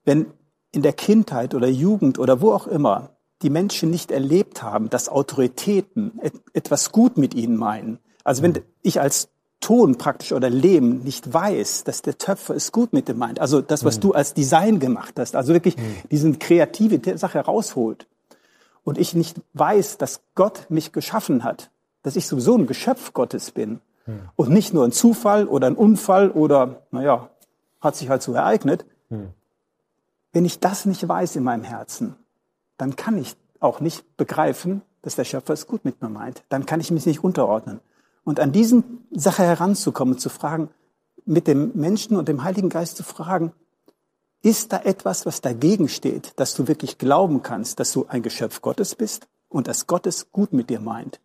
[0.05, 0.27] Wenn
[0.71, 3.09] in der Kindheit oder Jugend oder wo auch immer
[3.41, 6.19] die Menschen nicht erlebt haben, dass Autoritäten
[6.53, 7.99] etwas gut mit ihnen meinen.
[8.23, 12.93] Also wenn ich als Ton praktisch oder Lehm nicht weiß, dass der Töpfer es gut
[12.93, 13.39] mit dem meint.
[13.39, 14.01] Also das, was mhm.
[14.01, 15.95] du als Design gemacht hast, also wirklich mhm.
[16.11, 18.07] diesen kreative Sache rausholt.
[18.83, 21.71] Und ich nicht weiß, dass Gott mich geschaffen hat,
[22.03, 24.21] dass ich sowieso ein Geschöpf Gottes bin hm.
[24.37, 27.29] und nicht nur ein Zufall oder ein Unfall oder, naja,
[27.81, 28.85] hat sich halt so ereignet.
[29.09, 29.33] Hm.
[30.31, 32.15] Wenn ich das nicht weiß in meinem Herzen,
[32.77, 36.43] dann kann ich auch nicht begreifen, dass der Schöpfer es gut mit mir meint.
[36.49, 37.79] Dann kann ich mich nicht unterordnen.
[38.23, 40.69] Und an diesen Sache heranzukommen, zu fragen,
[41.25, 43.53] mit dem Menschen und dem Heiligen Geist zu fragen,
[44.41, 48.61] ist da etwas, was dagegen steht, dass du wirklich glauben kannst, dass du ein Geschöpf
[48.61, 51.19] Gottes bist und dass Gott es gut mit dir meint?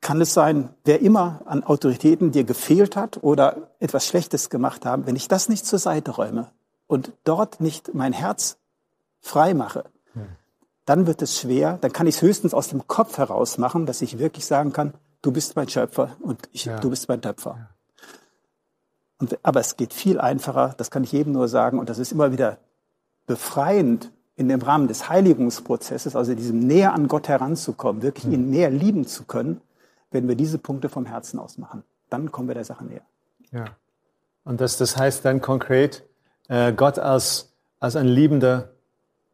[0.00, 5.06] Kann es sein, wer immer an Autoritäten dir gefehlt hat oder etwas Schlechtes gemacht haben,
[5.06, 6.50] wenn ich das nicht zur Seite räume
[6.88, 8.58] und dort nicht mein Herz
[9.22, 9.84] frei mache,
[10.84, 14.02] dann wird es schwer, dann kann ich es höchstens aus dem Kopf heraus machen, dass
[14.02, 16.78] ich wirklich sagen kann, du bist mein Schöpfer und ich, ja.
[16.80, 17.56] du bist mein Töpfer.
[17.58, 17.68] Ja.
[19.18, 22.10] Und, aber es geht viel einfacher, das kann ich jedem nur sagen, und das ist
[22.10, 22.58] immer wieder
[23.26, 28.32] befreiend in dem Rahmen des Heiligungsprozesses, also diesem näher an Gott heranzukommen, wirklich mhm.
[28.32, 29.60] ihn näher lieben zu können,
[30.10, 31.84] wenn wir diese Punkte vom Herzen aus machen.
[32.10, 33.02] Dann kommen wir der Sache näher.
[33.52, 33.66] Ja.
[34.44, 36.02] Und das, das heißt dann konkret,
[36.48, 38.72] äh, Gott als, als ein liebender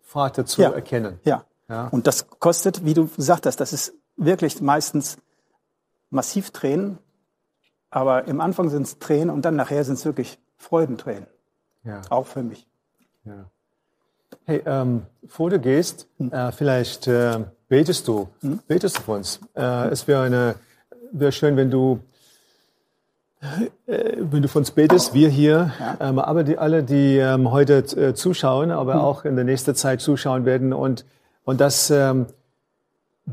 [0.09, 0.71] Vater zu ja.
[0.71, 1.21] erkennen.
[1.25, 1.45] Ja.
[1.69, 1.89] ja.
[1.89, 5.19] Und das kostet, wie du gesagt hast, das ist wirklich meistens
[6.09, 6.99] massiv Tränen,
[7.91, 11.27] aber im Anfang sind es Tränen und dann nachher sind es wirklich Freudentränen.
[11.85, 12.01] Ja.
[12.09, 12.67] Auch für mich.
[13.25, 13.51] Ja.
[14.47, 16.33] Hey, ähm, bevor du gehst, hm.
[16.33, 18.61] äh, vielleicht äh, betest du, hm?
[18.67, 19.41] betest du für uns.
[19.55, 20.55] Äh, es wäre eine,
[21.13, 22.01] wäre schön, wenn du,
[23.87, 25.97] wenn du für uns betest, wir hier, ja.
[26.01, 29.01] ähm, aber die, alle, die ähm, heute äh, zuschauen, aber hm.
[29.01, 31.05] auch in der nächsten Zeit zuschauen werden und,
[31.45, 32.27] und das, ähm,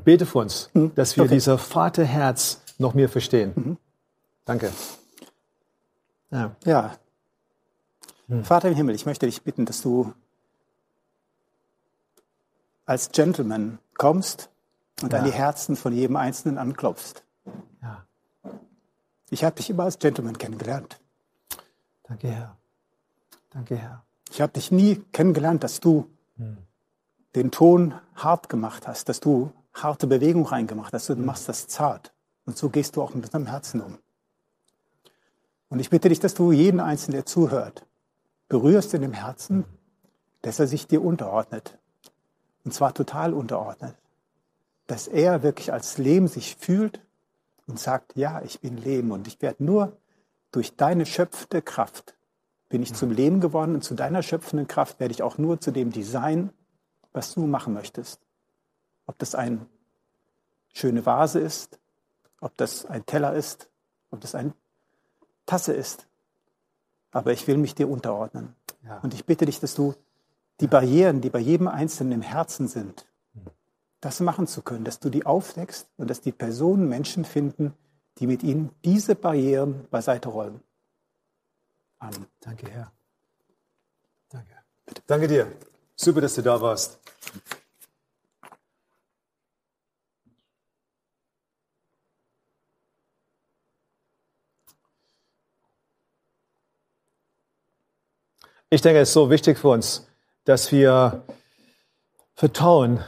[0.03, 0.93] bete für uns, hm.
[0.95, 1.35] dass wir okay.
[1.35, 3.53] dieser Vaterherz noch mehr verstehen.
[3.55, 3.77] Mhm.
[4.43, 4.71] Danke.
[6.31, 6.55] Ja.
[6.65, 6.95] ja.
[8.27, 8.43] Hm.
[8.43, 10.13] Vater im Himmel, ich möchte dich bitten, dass du
[12.85, 14.49] als Gentleman kommst
[15.01, 15.19] und ja.
[15.19, 17.23] an die Herzen von jedem Einzelnen anklopfst.
[19.29, 20.99] Ich habe dich immer als Gentleman kennengelernt.
[22.03, 22.57] Danke, Herr.
[23.49, 24.03] Danke, Herr.
[24.31, 26.57] Ich habe dich nie kennengelernt, dass du hm.
[27.35, 31.09] den Ton hart gemacht hast, dass du harte Bewegung reingemacht hast.
[31.09, 31.25] Du hm.
[31.25, 32.13] machst das zart.
[32.45, 33.97] Und so gehst du auch mit deinem Herzen um.
[35.69, 37.85] Und ich bitte dich, dass du jeden Einzelnen, der zuhört,
[38.47, 39.65] berührst in dem Herzen,
[40.43, 41.79] dass er sich dir unterordnet.
[42.63, 43.95] Und zwar total unterordnet.
[44.85, 47.01] Dass er wirklich als Leben sich fühlt
[47.67, 49.97] und sagt, ja, ich bin Leben und ich werde nur
[50.51, 52.15] durch deine schöpfende Kraft
[52.69, 55.71] bin ich zum Leben geworden und zu deiner schöpfenden Kraft werde ich auch nur zu
[55.71, 56.51] dem Design,
[57.13, 58.19] was du machen möchtest.
[59.05, 59.65] Ob das eine
[60.73, 61.79] schöne Vase ist,
[62.41, 63.69] ob das ein Teller ist,
[64.11, 64.53] ob das eine
[65.45, 66.07] Tasse ist.
[67.11, 68.55] Aber ich will mich dir unterordnen.
[68.83, 68.99] Ja.
[68.99, 69.93] Und ich bitte dich, dass du
[70.59, 73.05] die Barrieren, die bei jedem Einzelnen im Herzen sind,
[74.05, 77.73] das machen zu können, dass du die aufdeckst und dass die Personen Menschen finden,
[78.19, 80.61] die mit ihnen diese Barrieren beiseite räumen.
[81.97, 82.27] Amen.
[82.39, 82.91] Danke, Herr.
[84.29, 84.51] Danke.
[84.85, 85.01] Bitte.
[85.07, 85.51] Danke dir.
[85.95, 86.99] Super, dass du da warst.
[98.69, 100.07] Ich denke, es ist so wichtig für uns,
[100.43, 101.23] dass wir
[102.35, 103.03] vertrauen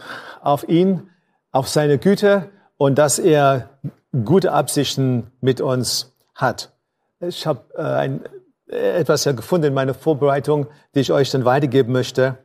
[0.47, 1.09] auf ihn,
[1.51, 3.69] auf seine Güte und dass er
[4.23, 6.71] gute Absichten mit uns hat.
[7.19, 8.23] Ich habe äh, ein,
[8.67, 12.37] etwas ja gefunden in meiner Vorbereitung, die ich euch dann weitergeben möchte.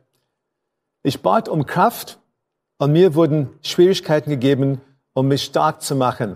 [1.01, 2.19] Ich bat um Kraft
[2.77, 4.81] und mir wurden Schwierigkeiten gegeben,
[5.13, 6.35] um mich stark zu machen.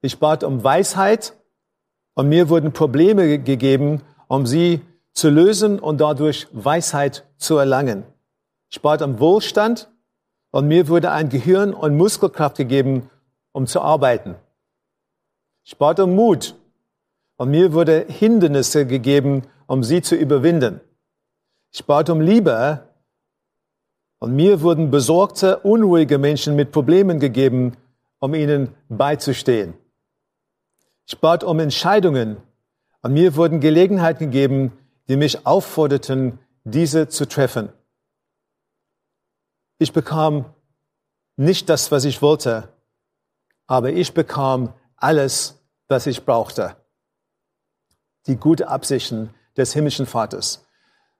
[0.00, 1.34] Ich bat um Weisheit
[2.14, 4.80] und mir wurden Probleme gegeben, um sie
[5.12, 8.02] zu lösen und dadurch Weisheit zu erlangen.
[8.68, 9.88] Ich bat um Wohlstand
[10.56, 13.10] und mir wurde ein Gehirn und Muskelkraft gegeben,
[13.52, 14.36] um zu arbeiten.
[15.78, 16.54] Bat um Mut
[17.36, 20.80] und mir wurde Hindernisse gegeben, um sie zu überwinden.
[21.72, 22.88] Ich bat um Liebe
[24.18, 27.76] und mir wurden besorgte, unruhige Menschen mit Problemen gegeben,
[28.18, 29.74] um ihnen beizustehen.
[31.04, 32.38] Ich bat um Entscheidungen
[33.02, 34.72] und mir wurden Gelegenheiten gegeben,
[35.06, 37.68] die mich aufforderten, diese zu treffen.
[39.78, 40.46] Ich bekam
[41.36, 42.68] nicht das, was ich wollte,
[43.66, 46.76] aber ich bekam alles, was ich brauchte.
[48.26, 50.66] Die gute Absichten des himmlischen Vaters.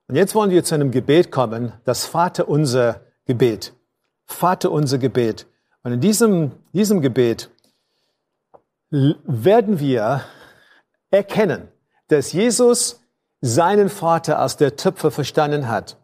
[0.09, 3.74] Und jetzt wollen wir zu einem Gebet kommen, das Vater unser Gebet.
[4.24, 5.46] Vater unser Gebet.
[5.82, 7.50] Und in diesem, diesem Gebet
[8.90, 10.22] werden wir
[11.11, 11.68] erkennen,
[12.09, 13.00] dass Jesus
[13.40, 15.96] seinen Vater als der Töpfer verstanden hat.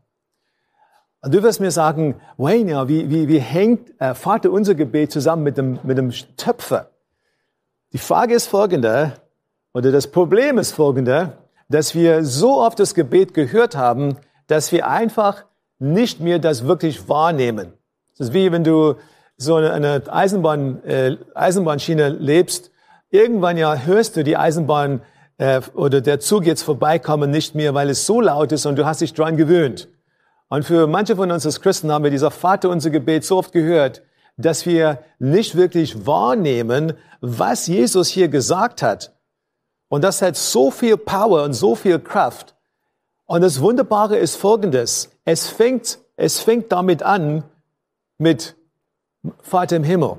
[1.25, 5.45] Du wirst mir sagen, Wayne, ja, wie, wie, wie hängt äh, Vater unser Gebet zusammen
[5.45, 6.91] mit dem, mit dem Töpfer?
[7.93, 9.13] Die Frage ist folgende,
[9.73, 11.35] oder das Problem ist folgende,
[11.69, 14.17] dass wir so oft das Gebet gehört haben,
[14.49, 15.45] dass wir einfach
[15.79, 17.73] nicht mehr das wirklich wahrnehmen.
[18.19, 18.97] Das ist wie wenn du
[19.37, 22.73] so eine Eisenbahn, äh, Eisenbahnschiene lebst.
[23.11, 25.03] Irgendwann ja hörst du die Eisenbahn
[25.39, 28.87] äh, oder der Zug jetzt vorbeikommen nicht mehr, weil es so laut ist und du
[28.87, 29.89] hast dich dran gewöhnt.
[30.53, 33.53] Und für manche von uns als Christen haben wir dieser Vater unser Gebet so oft
[33.53, 34.03] gehört,
[34.37, 36.93] dass wir nicht wirklich wahrnehmen,
[37.23, 39.17] was Jesus hier gesagt hat.
[39.89, 42.55] Und das hat so viel Power und so viel Kraft.
[43.25, 45.11] Und das Wunderbare ist Folgendes.
[45.25, 47.45] Es fängt, es fängt damit an
[48.19, 48.55] mit
[49.41, 50.19] Vater im Himmel.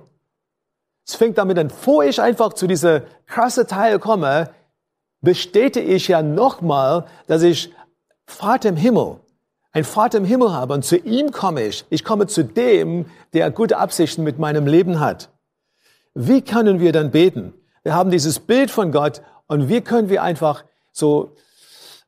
[1.05, 4.49] Es fängt damit an, bevor ich einfach zu dieser krasse Teil komme,
[5.21, 7.71] bestätige ich ja nochmal, dass ich
[8.25, 9.19] Vater im Himmel
[9.73, 11.83] ein Vater im Himmel habe und zu ihm komme ich.
[11.89, 15.29] Ich komme zu dem, der gute Absichten mit meinem Leben hat.
[16.13, 17.53] Wie können wir dann beten?
[17.81, 21.35] Wir haben dieses Bild von Gott und wie können wir einfach so,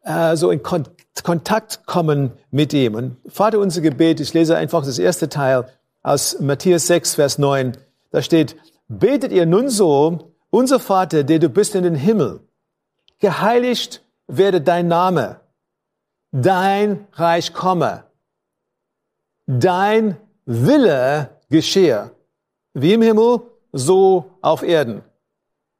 [0.03, 0.85] äh, so in Kon
[1.23, 2.93] Kontakt kommen mit ihm?
[2.93, 5.65] Und Vater, unser Gebet, ich lese einfach das erste Teil
[6.03, 7.75] aus Matthäus 6, Vers 9.
[8.11, 8.57] Da steht,
[8.87, 12.41] betet ihr nun so, unser Vater, der du bist in den Himmel,
[13.19, 15.39] geheiligt werde dein Name
[16.35, 18.03] dein Reich komme,
[19.47, 22.11] dein Wille geschehe,
[22.73, 25.01] wie im Himmel, so auf Erden.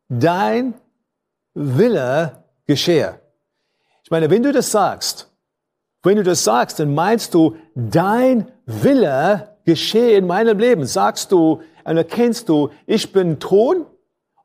[0.07, 0.73] Dein
[1.53, 3.19] Wille geschehe.
[4.03, 5.29] Ich meine, wenn du das sagst,
[6.03, 10.85] wenn du das sagst, dann meinst du, dein Wille geschehe in meinem Leben.
[10.85, 13.85] Sagst du erkennst du, ich bin Ton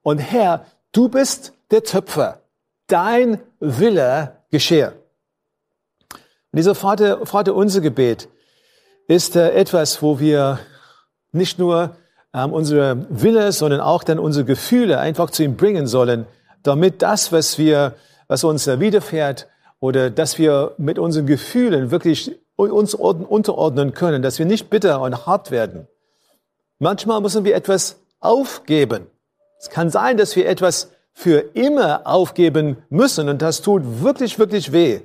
[0.03, 2.41] und Herr, du bist der Töpfer.
[2.87, 4.95] Dein Wille geschehe.
[6.53, 8.29] Und dieser Vater, Vater unser Gebet
[9.07, 10.59] ist äh, etwas, wo wir
[11.33, 11.97] nicht nur
[12.35, 16.27] ähm, unsere Wille, sondern auch dann unsere Gefühle einfach zu ihm bringen sollen,
[16.63, 17.95] damit das, was wir,
[18.29, 19.49] was uns widerfährt
[19.81, 25.27] oder dass wir mit unseren Gefühlen wirklich uns unterordnen können, dass wir nicht bitter und
[25.27, 25.89] hart werden.
[26.79, 29.07] Manchmal müssen wir etwas aufgeben.
[29.59, 34.73] Es kann sein, dass wir etwas für immer aufgeben müssen und das tut wirklich, wirklich
[34.73, 35.01] weh.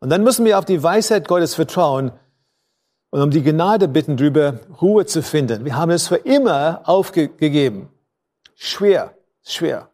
[0.00, 2.12] Und dann müssen wir auf die Weisheit Gottes vertrauen
[3.10, 5.64] und um die Gnade bitten, darüber Ruhe zu finden.
[5.64, 7.88] Wir haben es für immer aufgegeben.
[8.54, 9.90] Schwer, schwer.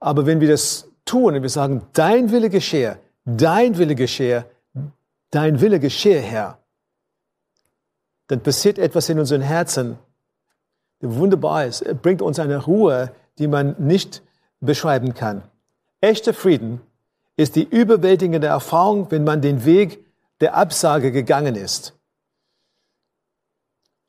[0.00, 4.46] Aber wenn wir das tun und wir sagen, dein Wille geschehe, dein Wille geschehe,
[5.30, 6.58] dein Wille geschehe, Herr,
[8.26, 9.98] dann passiert etwas in unseren Herzen,
[11.02, 11.82] der wunderbar ist.
[11.82, 14.22] Er bringt uns eine Ruhe, die man nicht
[14.60, 15.42] beschreiben kann.
[16.00, 16.80] Echter Frieden
[17.36, 20.04] ist die überwältigende Erfahrung, wenn man den Weg
[20.40, 21.94] der Absage gegangen ist.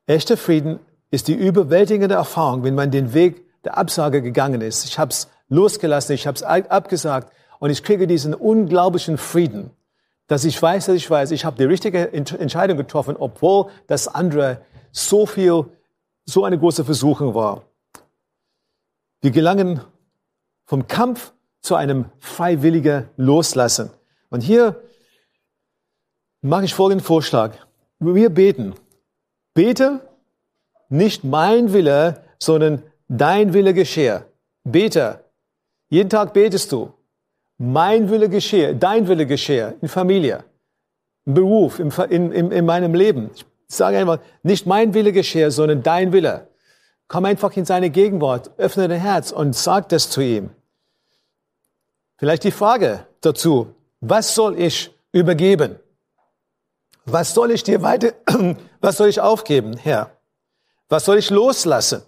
[0.05, 0.79] Echter Frieden
[1.11, 4.85] ist die überwältigende Erfahrung, wenn man den Weg der Absage gegangen ist.
[4.85, 9.71] Ich habe es losgelassen, ich habe es abgesagt und ich kriege diesen unglaublichen Frieden,
[10.27, 14.61] dass ich weiß, dass ich weiß, ich habe die richtige Entscheidung getroffen, obwohl das andere
[14.91, 15.65] so viel,
[16.25, 17.63] so eine große Versuchung war.
[19.21, 19.81] Wir gelangen
[20.65, 21.33] vom Kampf
[21.65, 23.89] zu einem freiwilligen Loslassen.
[24.29, 24.81] Und hier
[26.41, 27.53] mache ich folgenden Vorschlag.
[27.99, 28.75] Wir beten.
[29.55, 30.01] Bete
[30.89, 34.25] nicht mein Wille, sondern dein Wille geschehe.
[34.63, 35.23] Bete.
[35.89, 36.93] Jeden Tag betest du.
[37.57, 40.43] Mein Wille geschehe, dein Wille geschehe, in Familie,
[41.25, 41.89] im Beruf, in,
[42.31, 43.31] in, in meinem Leben.
[43.33, 46.49] Ich sage einfach, nicht mein Wille geschehe, sondern dein Wille.
[47.07, 50.49] Komm einfach in seine Gegenwart, öffne dein Herz und sag das zu ihm.
[52.17, 55.75] Vielleicht die Frage dazu, was soll ich übergeben?
[57.05, 58.13] Was soll ich dir weiter,
[58.81, 60.11] was soll ich aufgeben, Herr?
[60.89, 62.03] Was soll ich loslassen?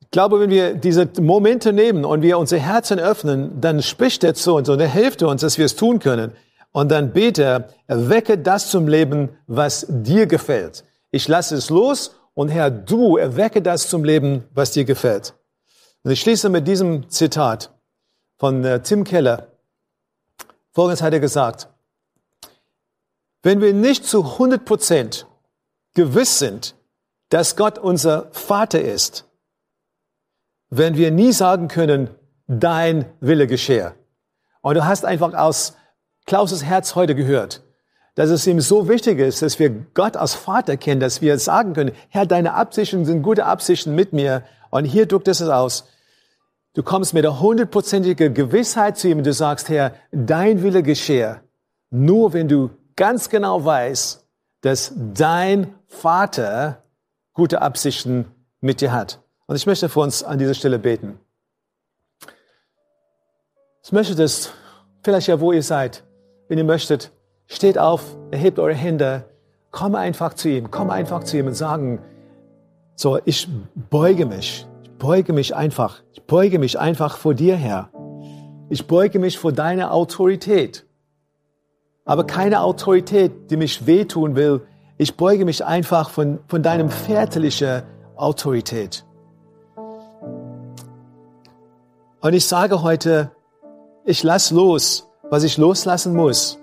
[0.00, 4.34] Ich glaube, wenn wir diese Momente nehmen und wir unsere Herzen öffnen, dann spricht er
[4.34, 6.32] zu uns und er hilft uns, dass wir es tun können.
[6.72, 10.84] Und dann bete, erwecke das zum Leben, was dir gefällt.
[11.10, 15.34] Ich lasse es los und Herr, du erwecke das zum Leben, was dir gefällt.
[16.02, 17.75] Und ich schließe mit diesem Zitat
[18.36, 19.48] von äh, Tim Keller.
[20.72, 21.68] Folgendes hat er gesagt.
[23.42, 25.26] Wenn wir nicht zu 100 Prozent
[25.94, 26.74] gewiss sind,
[27.28, 29.24] dass Gott unser Vater ist,
[30.68, 32.10] werden wir nie sagen können,
[32.46, 33.94] dein Wille geschehe.
[34.62, 35.74] Und du hast einfach aus
[36.26, 37.62] Klauses Herz heute gehört,
[38.16, 41.72] dass es ihm so wichtig ist, dass wir Gott als Vater kennen, dass wir sagen
[41.72, 44.42] können, Herr, deine Absichten sind gute Absichten mit mir.
[44.70, 45.88] Und hier drückt es aus.
[46.76, 51.40] Du kommst mit der hundertprozentigen Gewissheit zu ihm und du sagst, Herr, dein Wille geschehe.
[51.88, 54.22] Nur wenn du ganz genau weißt,
[54.60, 56.82] dass dein Vater
[57.32, 58.26] gute Absichten
[58.60, 59.22] mit dir hat.
[59.46, 61.18] Und ich möchte für uns an dieser Stelle beten.
[63.82, 64.52] Ich möchte, dass
[65.02, 66.04] vielleicht ja, wo ihr seid,
[66.48, 67.10] wenn ihr möchtet,
[67.46, 69.24] steht auf, erhebt eure Hände,
[69.70, 72.02] komm einfach zu ihm, komm einfach zu ihm und sagen,
[72.96, 77.90] so, ich beuge mich, ich beuge mich einfach, ich beuge mich einfach vor dir, Herr.
[78.68, 80.86] Ich beuge mich vor deiner Autorität.
[82.04, 84.62] Aber keine Autorität, die mich wehtun will.
[84.98, 87.82] Ich beuge mich einfach von, von deinem väterlichen
[88.16, 89.04] Autorität.
[92.20, 93.30] Und ich sage heute,
[94.04, 96.58] ich lass los, was ich loslassen muss.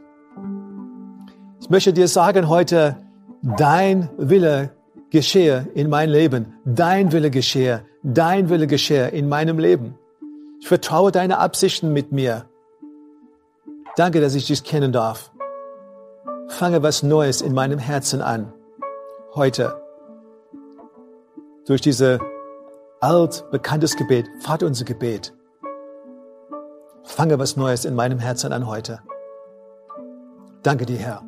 [1.62, 2.98] Ich möchte dir sagen heute,
[3.42, 4.72] dein Wille
[5.10, 6.56] geschehe in mein Leben.
[6.66, 7.86] Dein Wille geschehe.
[8.06, 9.98] Dein Wille geschehe in meinem Leben.
[10.60, 12.50] Ich vertraue deine Absichten mit mir.
[13.96, 15.32] Danke, dass ich dich kennen darf.
[16.50, 18.52] Fange was Neues in meinem Herzen an.
[19.36, 19.82] Heute.
[21.66, 22.20] Durch diese
[23.00, 25.34] altbekanntes Gebet, Vater unser Gebet.
[27.04, 29.00] Fange was Neues in meinem Herzen an heute.
[30.62, 31.24] Danke dir, Herr.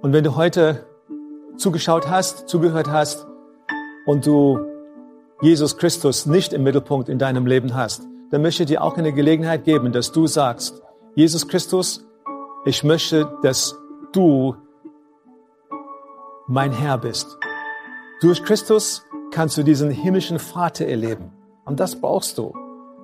[0.00, 0.86] Und wenn du heute
[1.58, 3.26] zugeschaut hast, zugehört hast
[4.08, 4.58] und du
[5.42, 9.12] Jesus Christus nicht im Mittelpunkt in deinem Leben hast, dann möchte ich dir auch eine
[9.12, 10.82] Gelegenheit geben, dass du sagst,
[11.14, 12.06] Jesus Christus,
[12.64, 13.76] ich möchte, dass
[14.12, 14.56] du
[16.46, 17.38] mein Herr bist.
[18.22, 21.30] Durch Christus kannst du diesen himmlischen Vater erleben.
[21.66, 22.54] Und das brauchst du.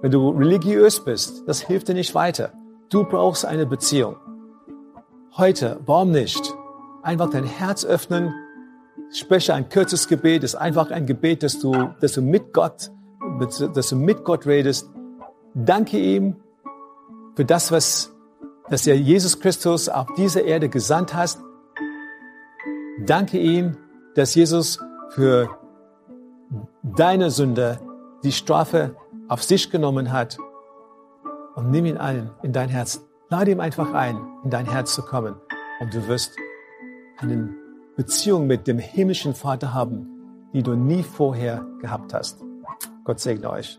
[0.00, 2.54] Wenn du religiös bist, das hilft dir nicht weiter.
[2.88, 4.16] Du brauchst eine Beziehung.
[5.36, 6.54] Heute, warum nicht?
[7.02, 8.32] Einfach dein Herz öffnen
[9.12, 12.90] spreche ein kurzes Gebet, ist einfach ein Gebet, dass du, dass du mit Gott,
[13.40, 14.90] dass du mit Gott redest.
[15.54, 16.36] Danke ihm
[17.36, 18.14] für das, was,
[18.70, 21.40] dass er Jesus Christus auf diese Erde gesandt hast.
[23.06, 23.76] Danke ihm,
[24.14, 24.80] dass Jesus
[25.10, 25.48] für
[26.82, 27.80] deine Sünde
[28.22, 28.96] die Strafe
[29.28, 30.38] auf sich genommen hat.
[31.54, 33.04] Und nimm ihn ein in dein Herz.
[33.28, 35.36] Lade ihm einfach ein, in dein Herz zu kommen.
[35.80, 36.36] Und du wirst
[37.18, 37.56] einen
[37.96, 40.08] Beziehung mit dem himmlischen Vater haben,
[40.52, 42.42] die du nie vorher gehabt hast.
[43.04, 43.78] Gott segne euch.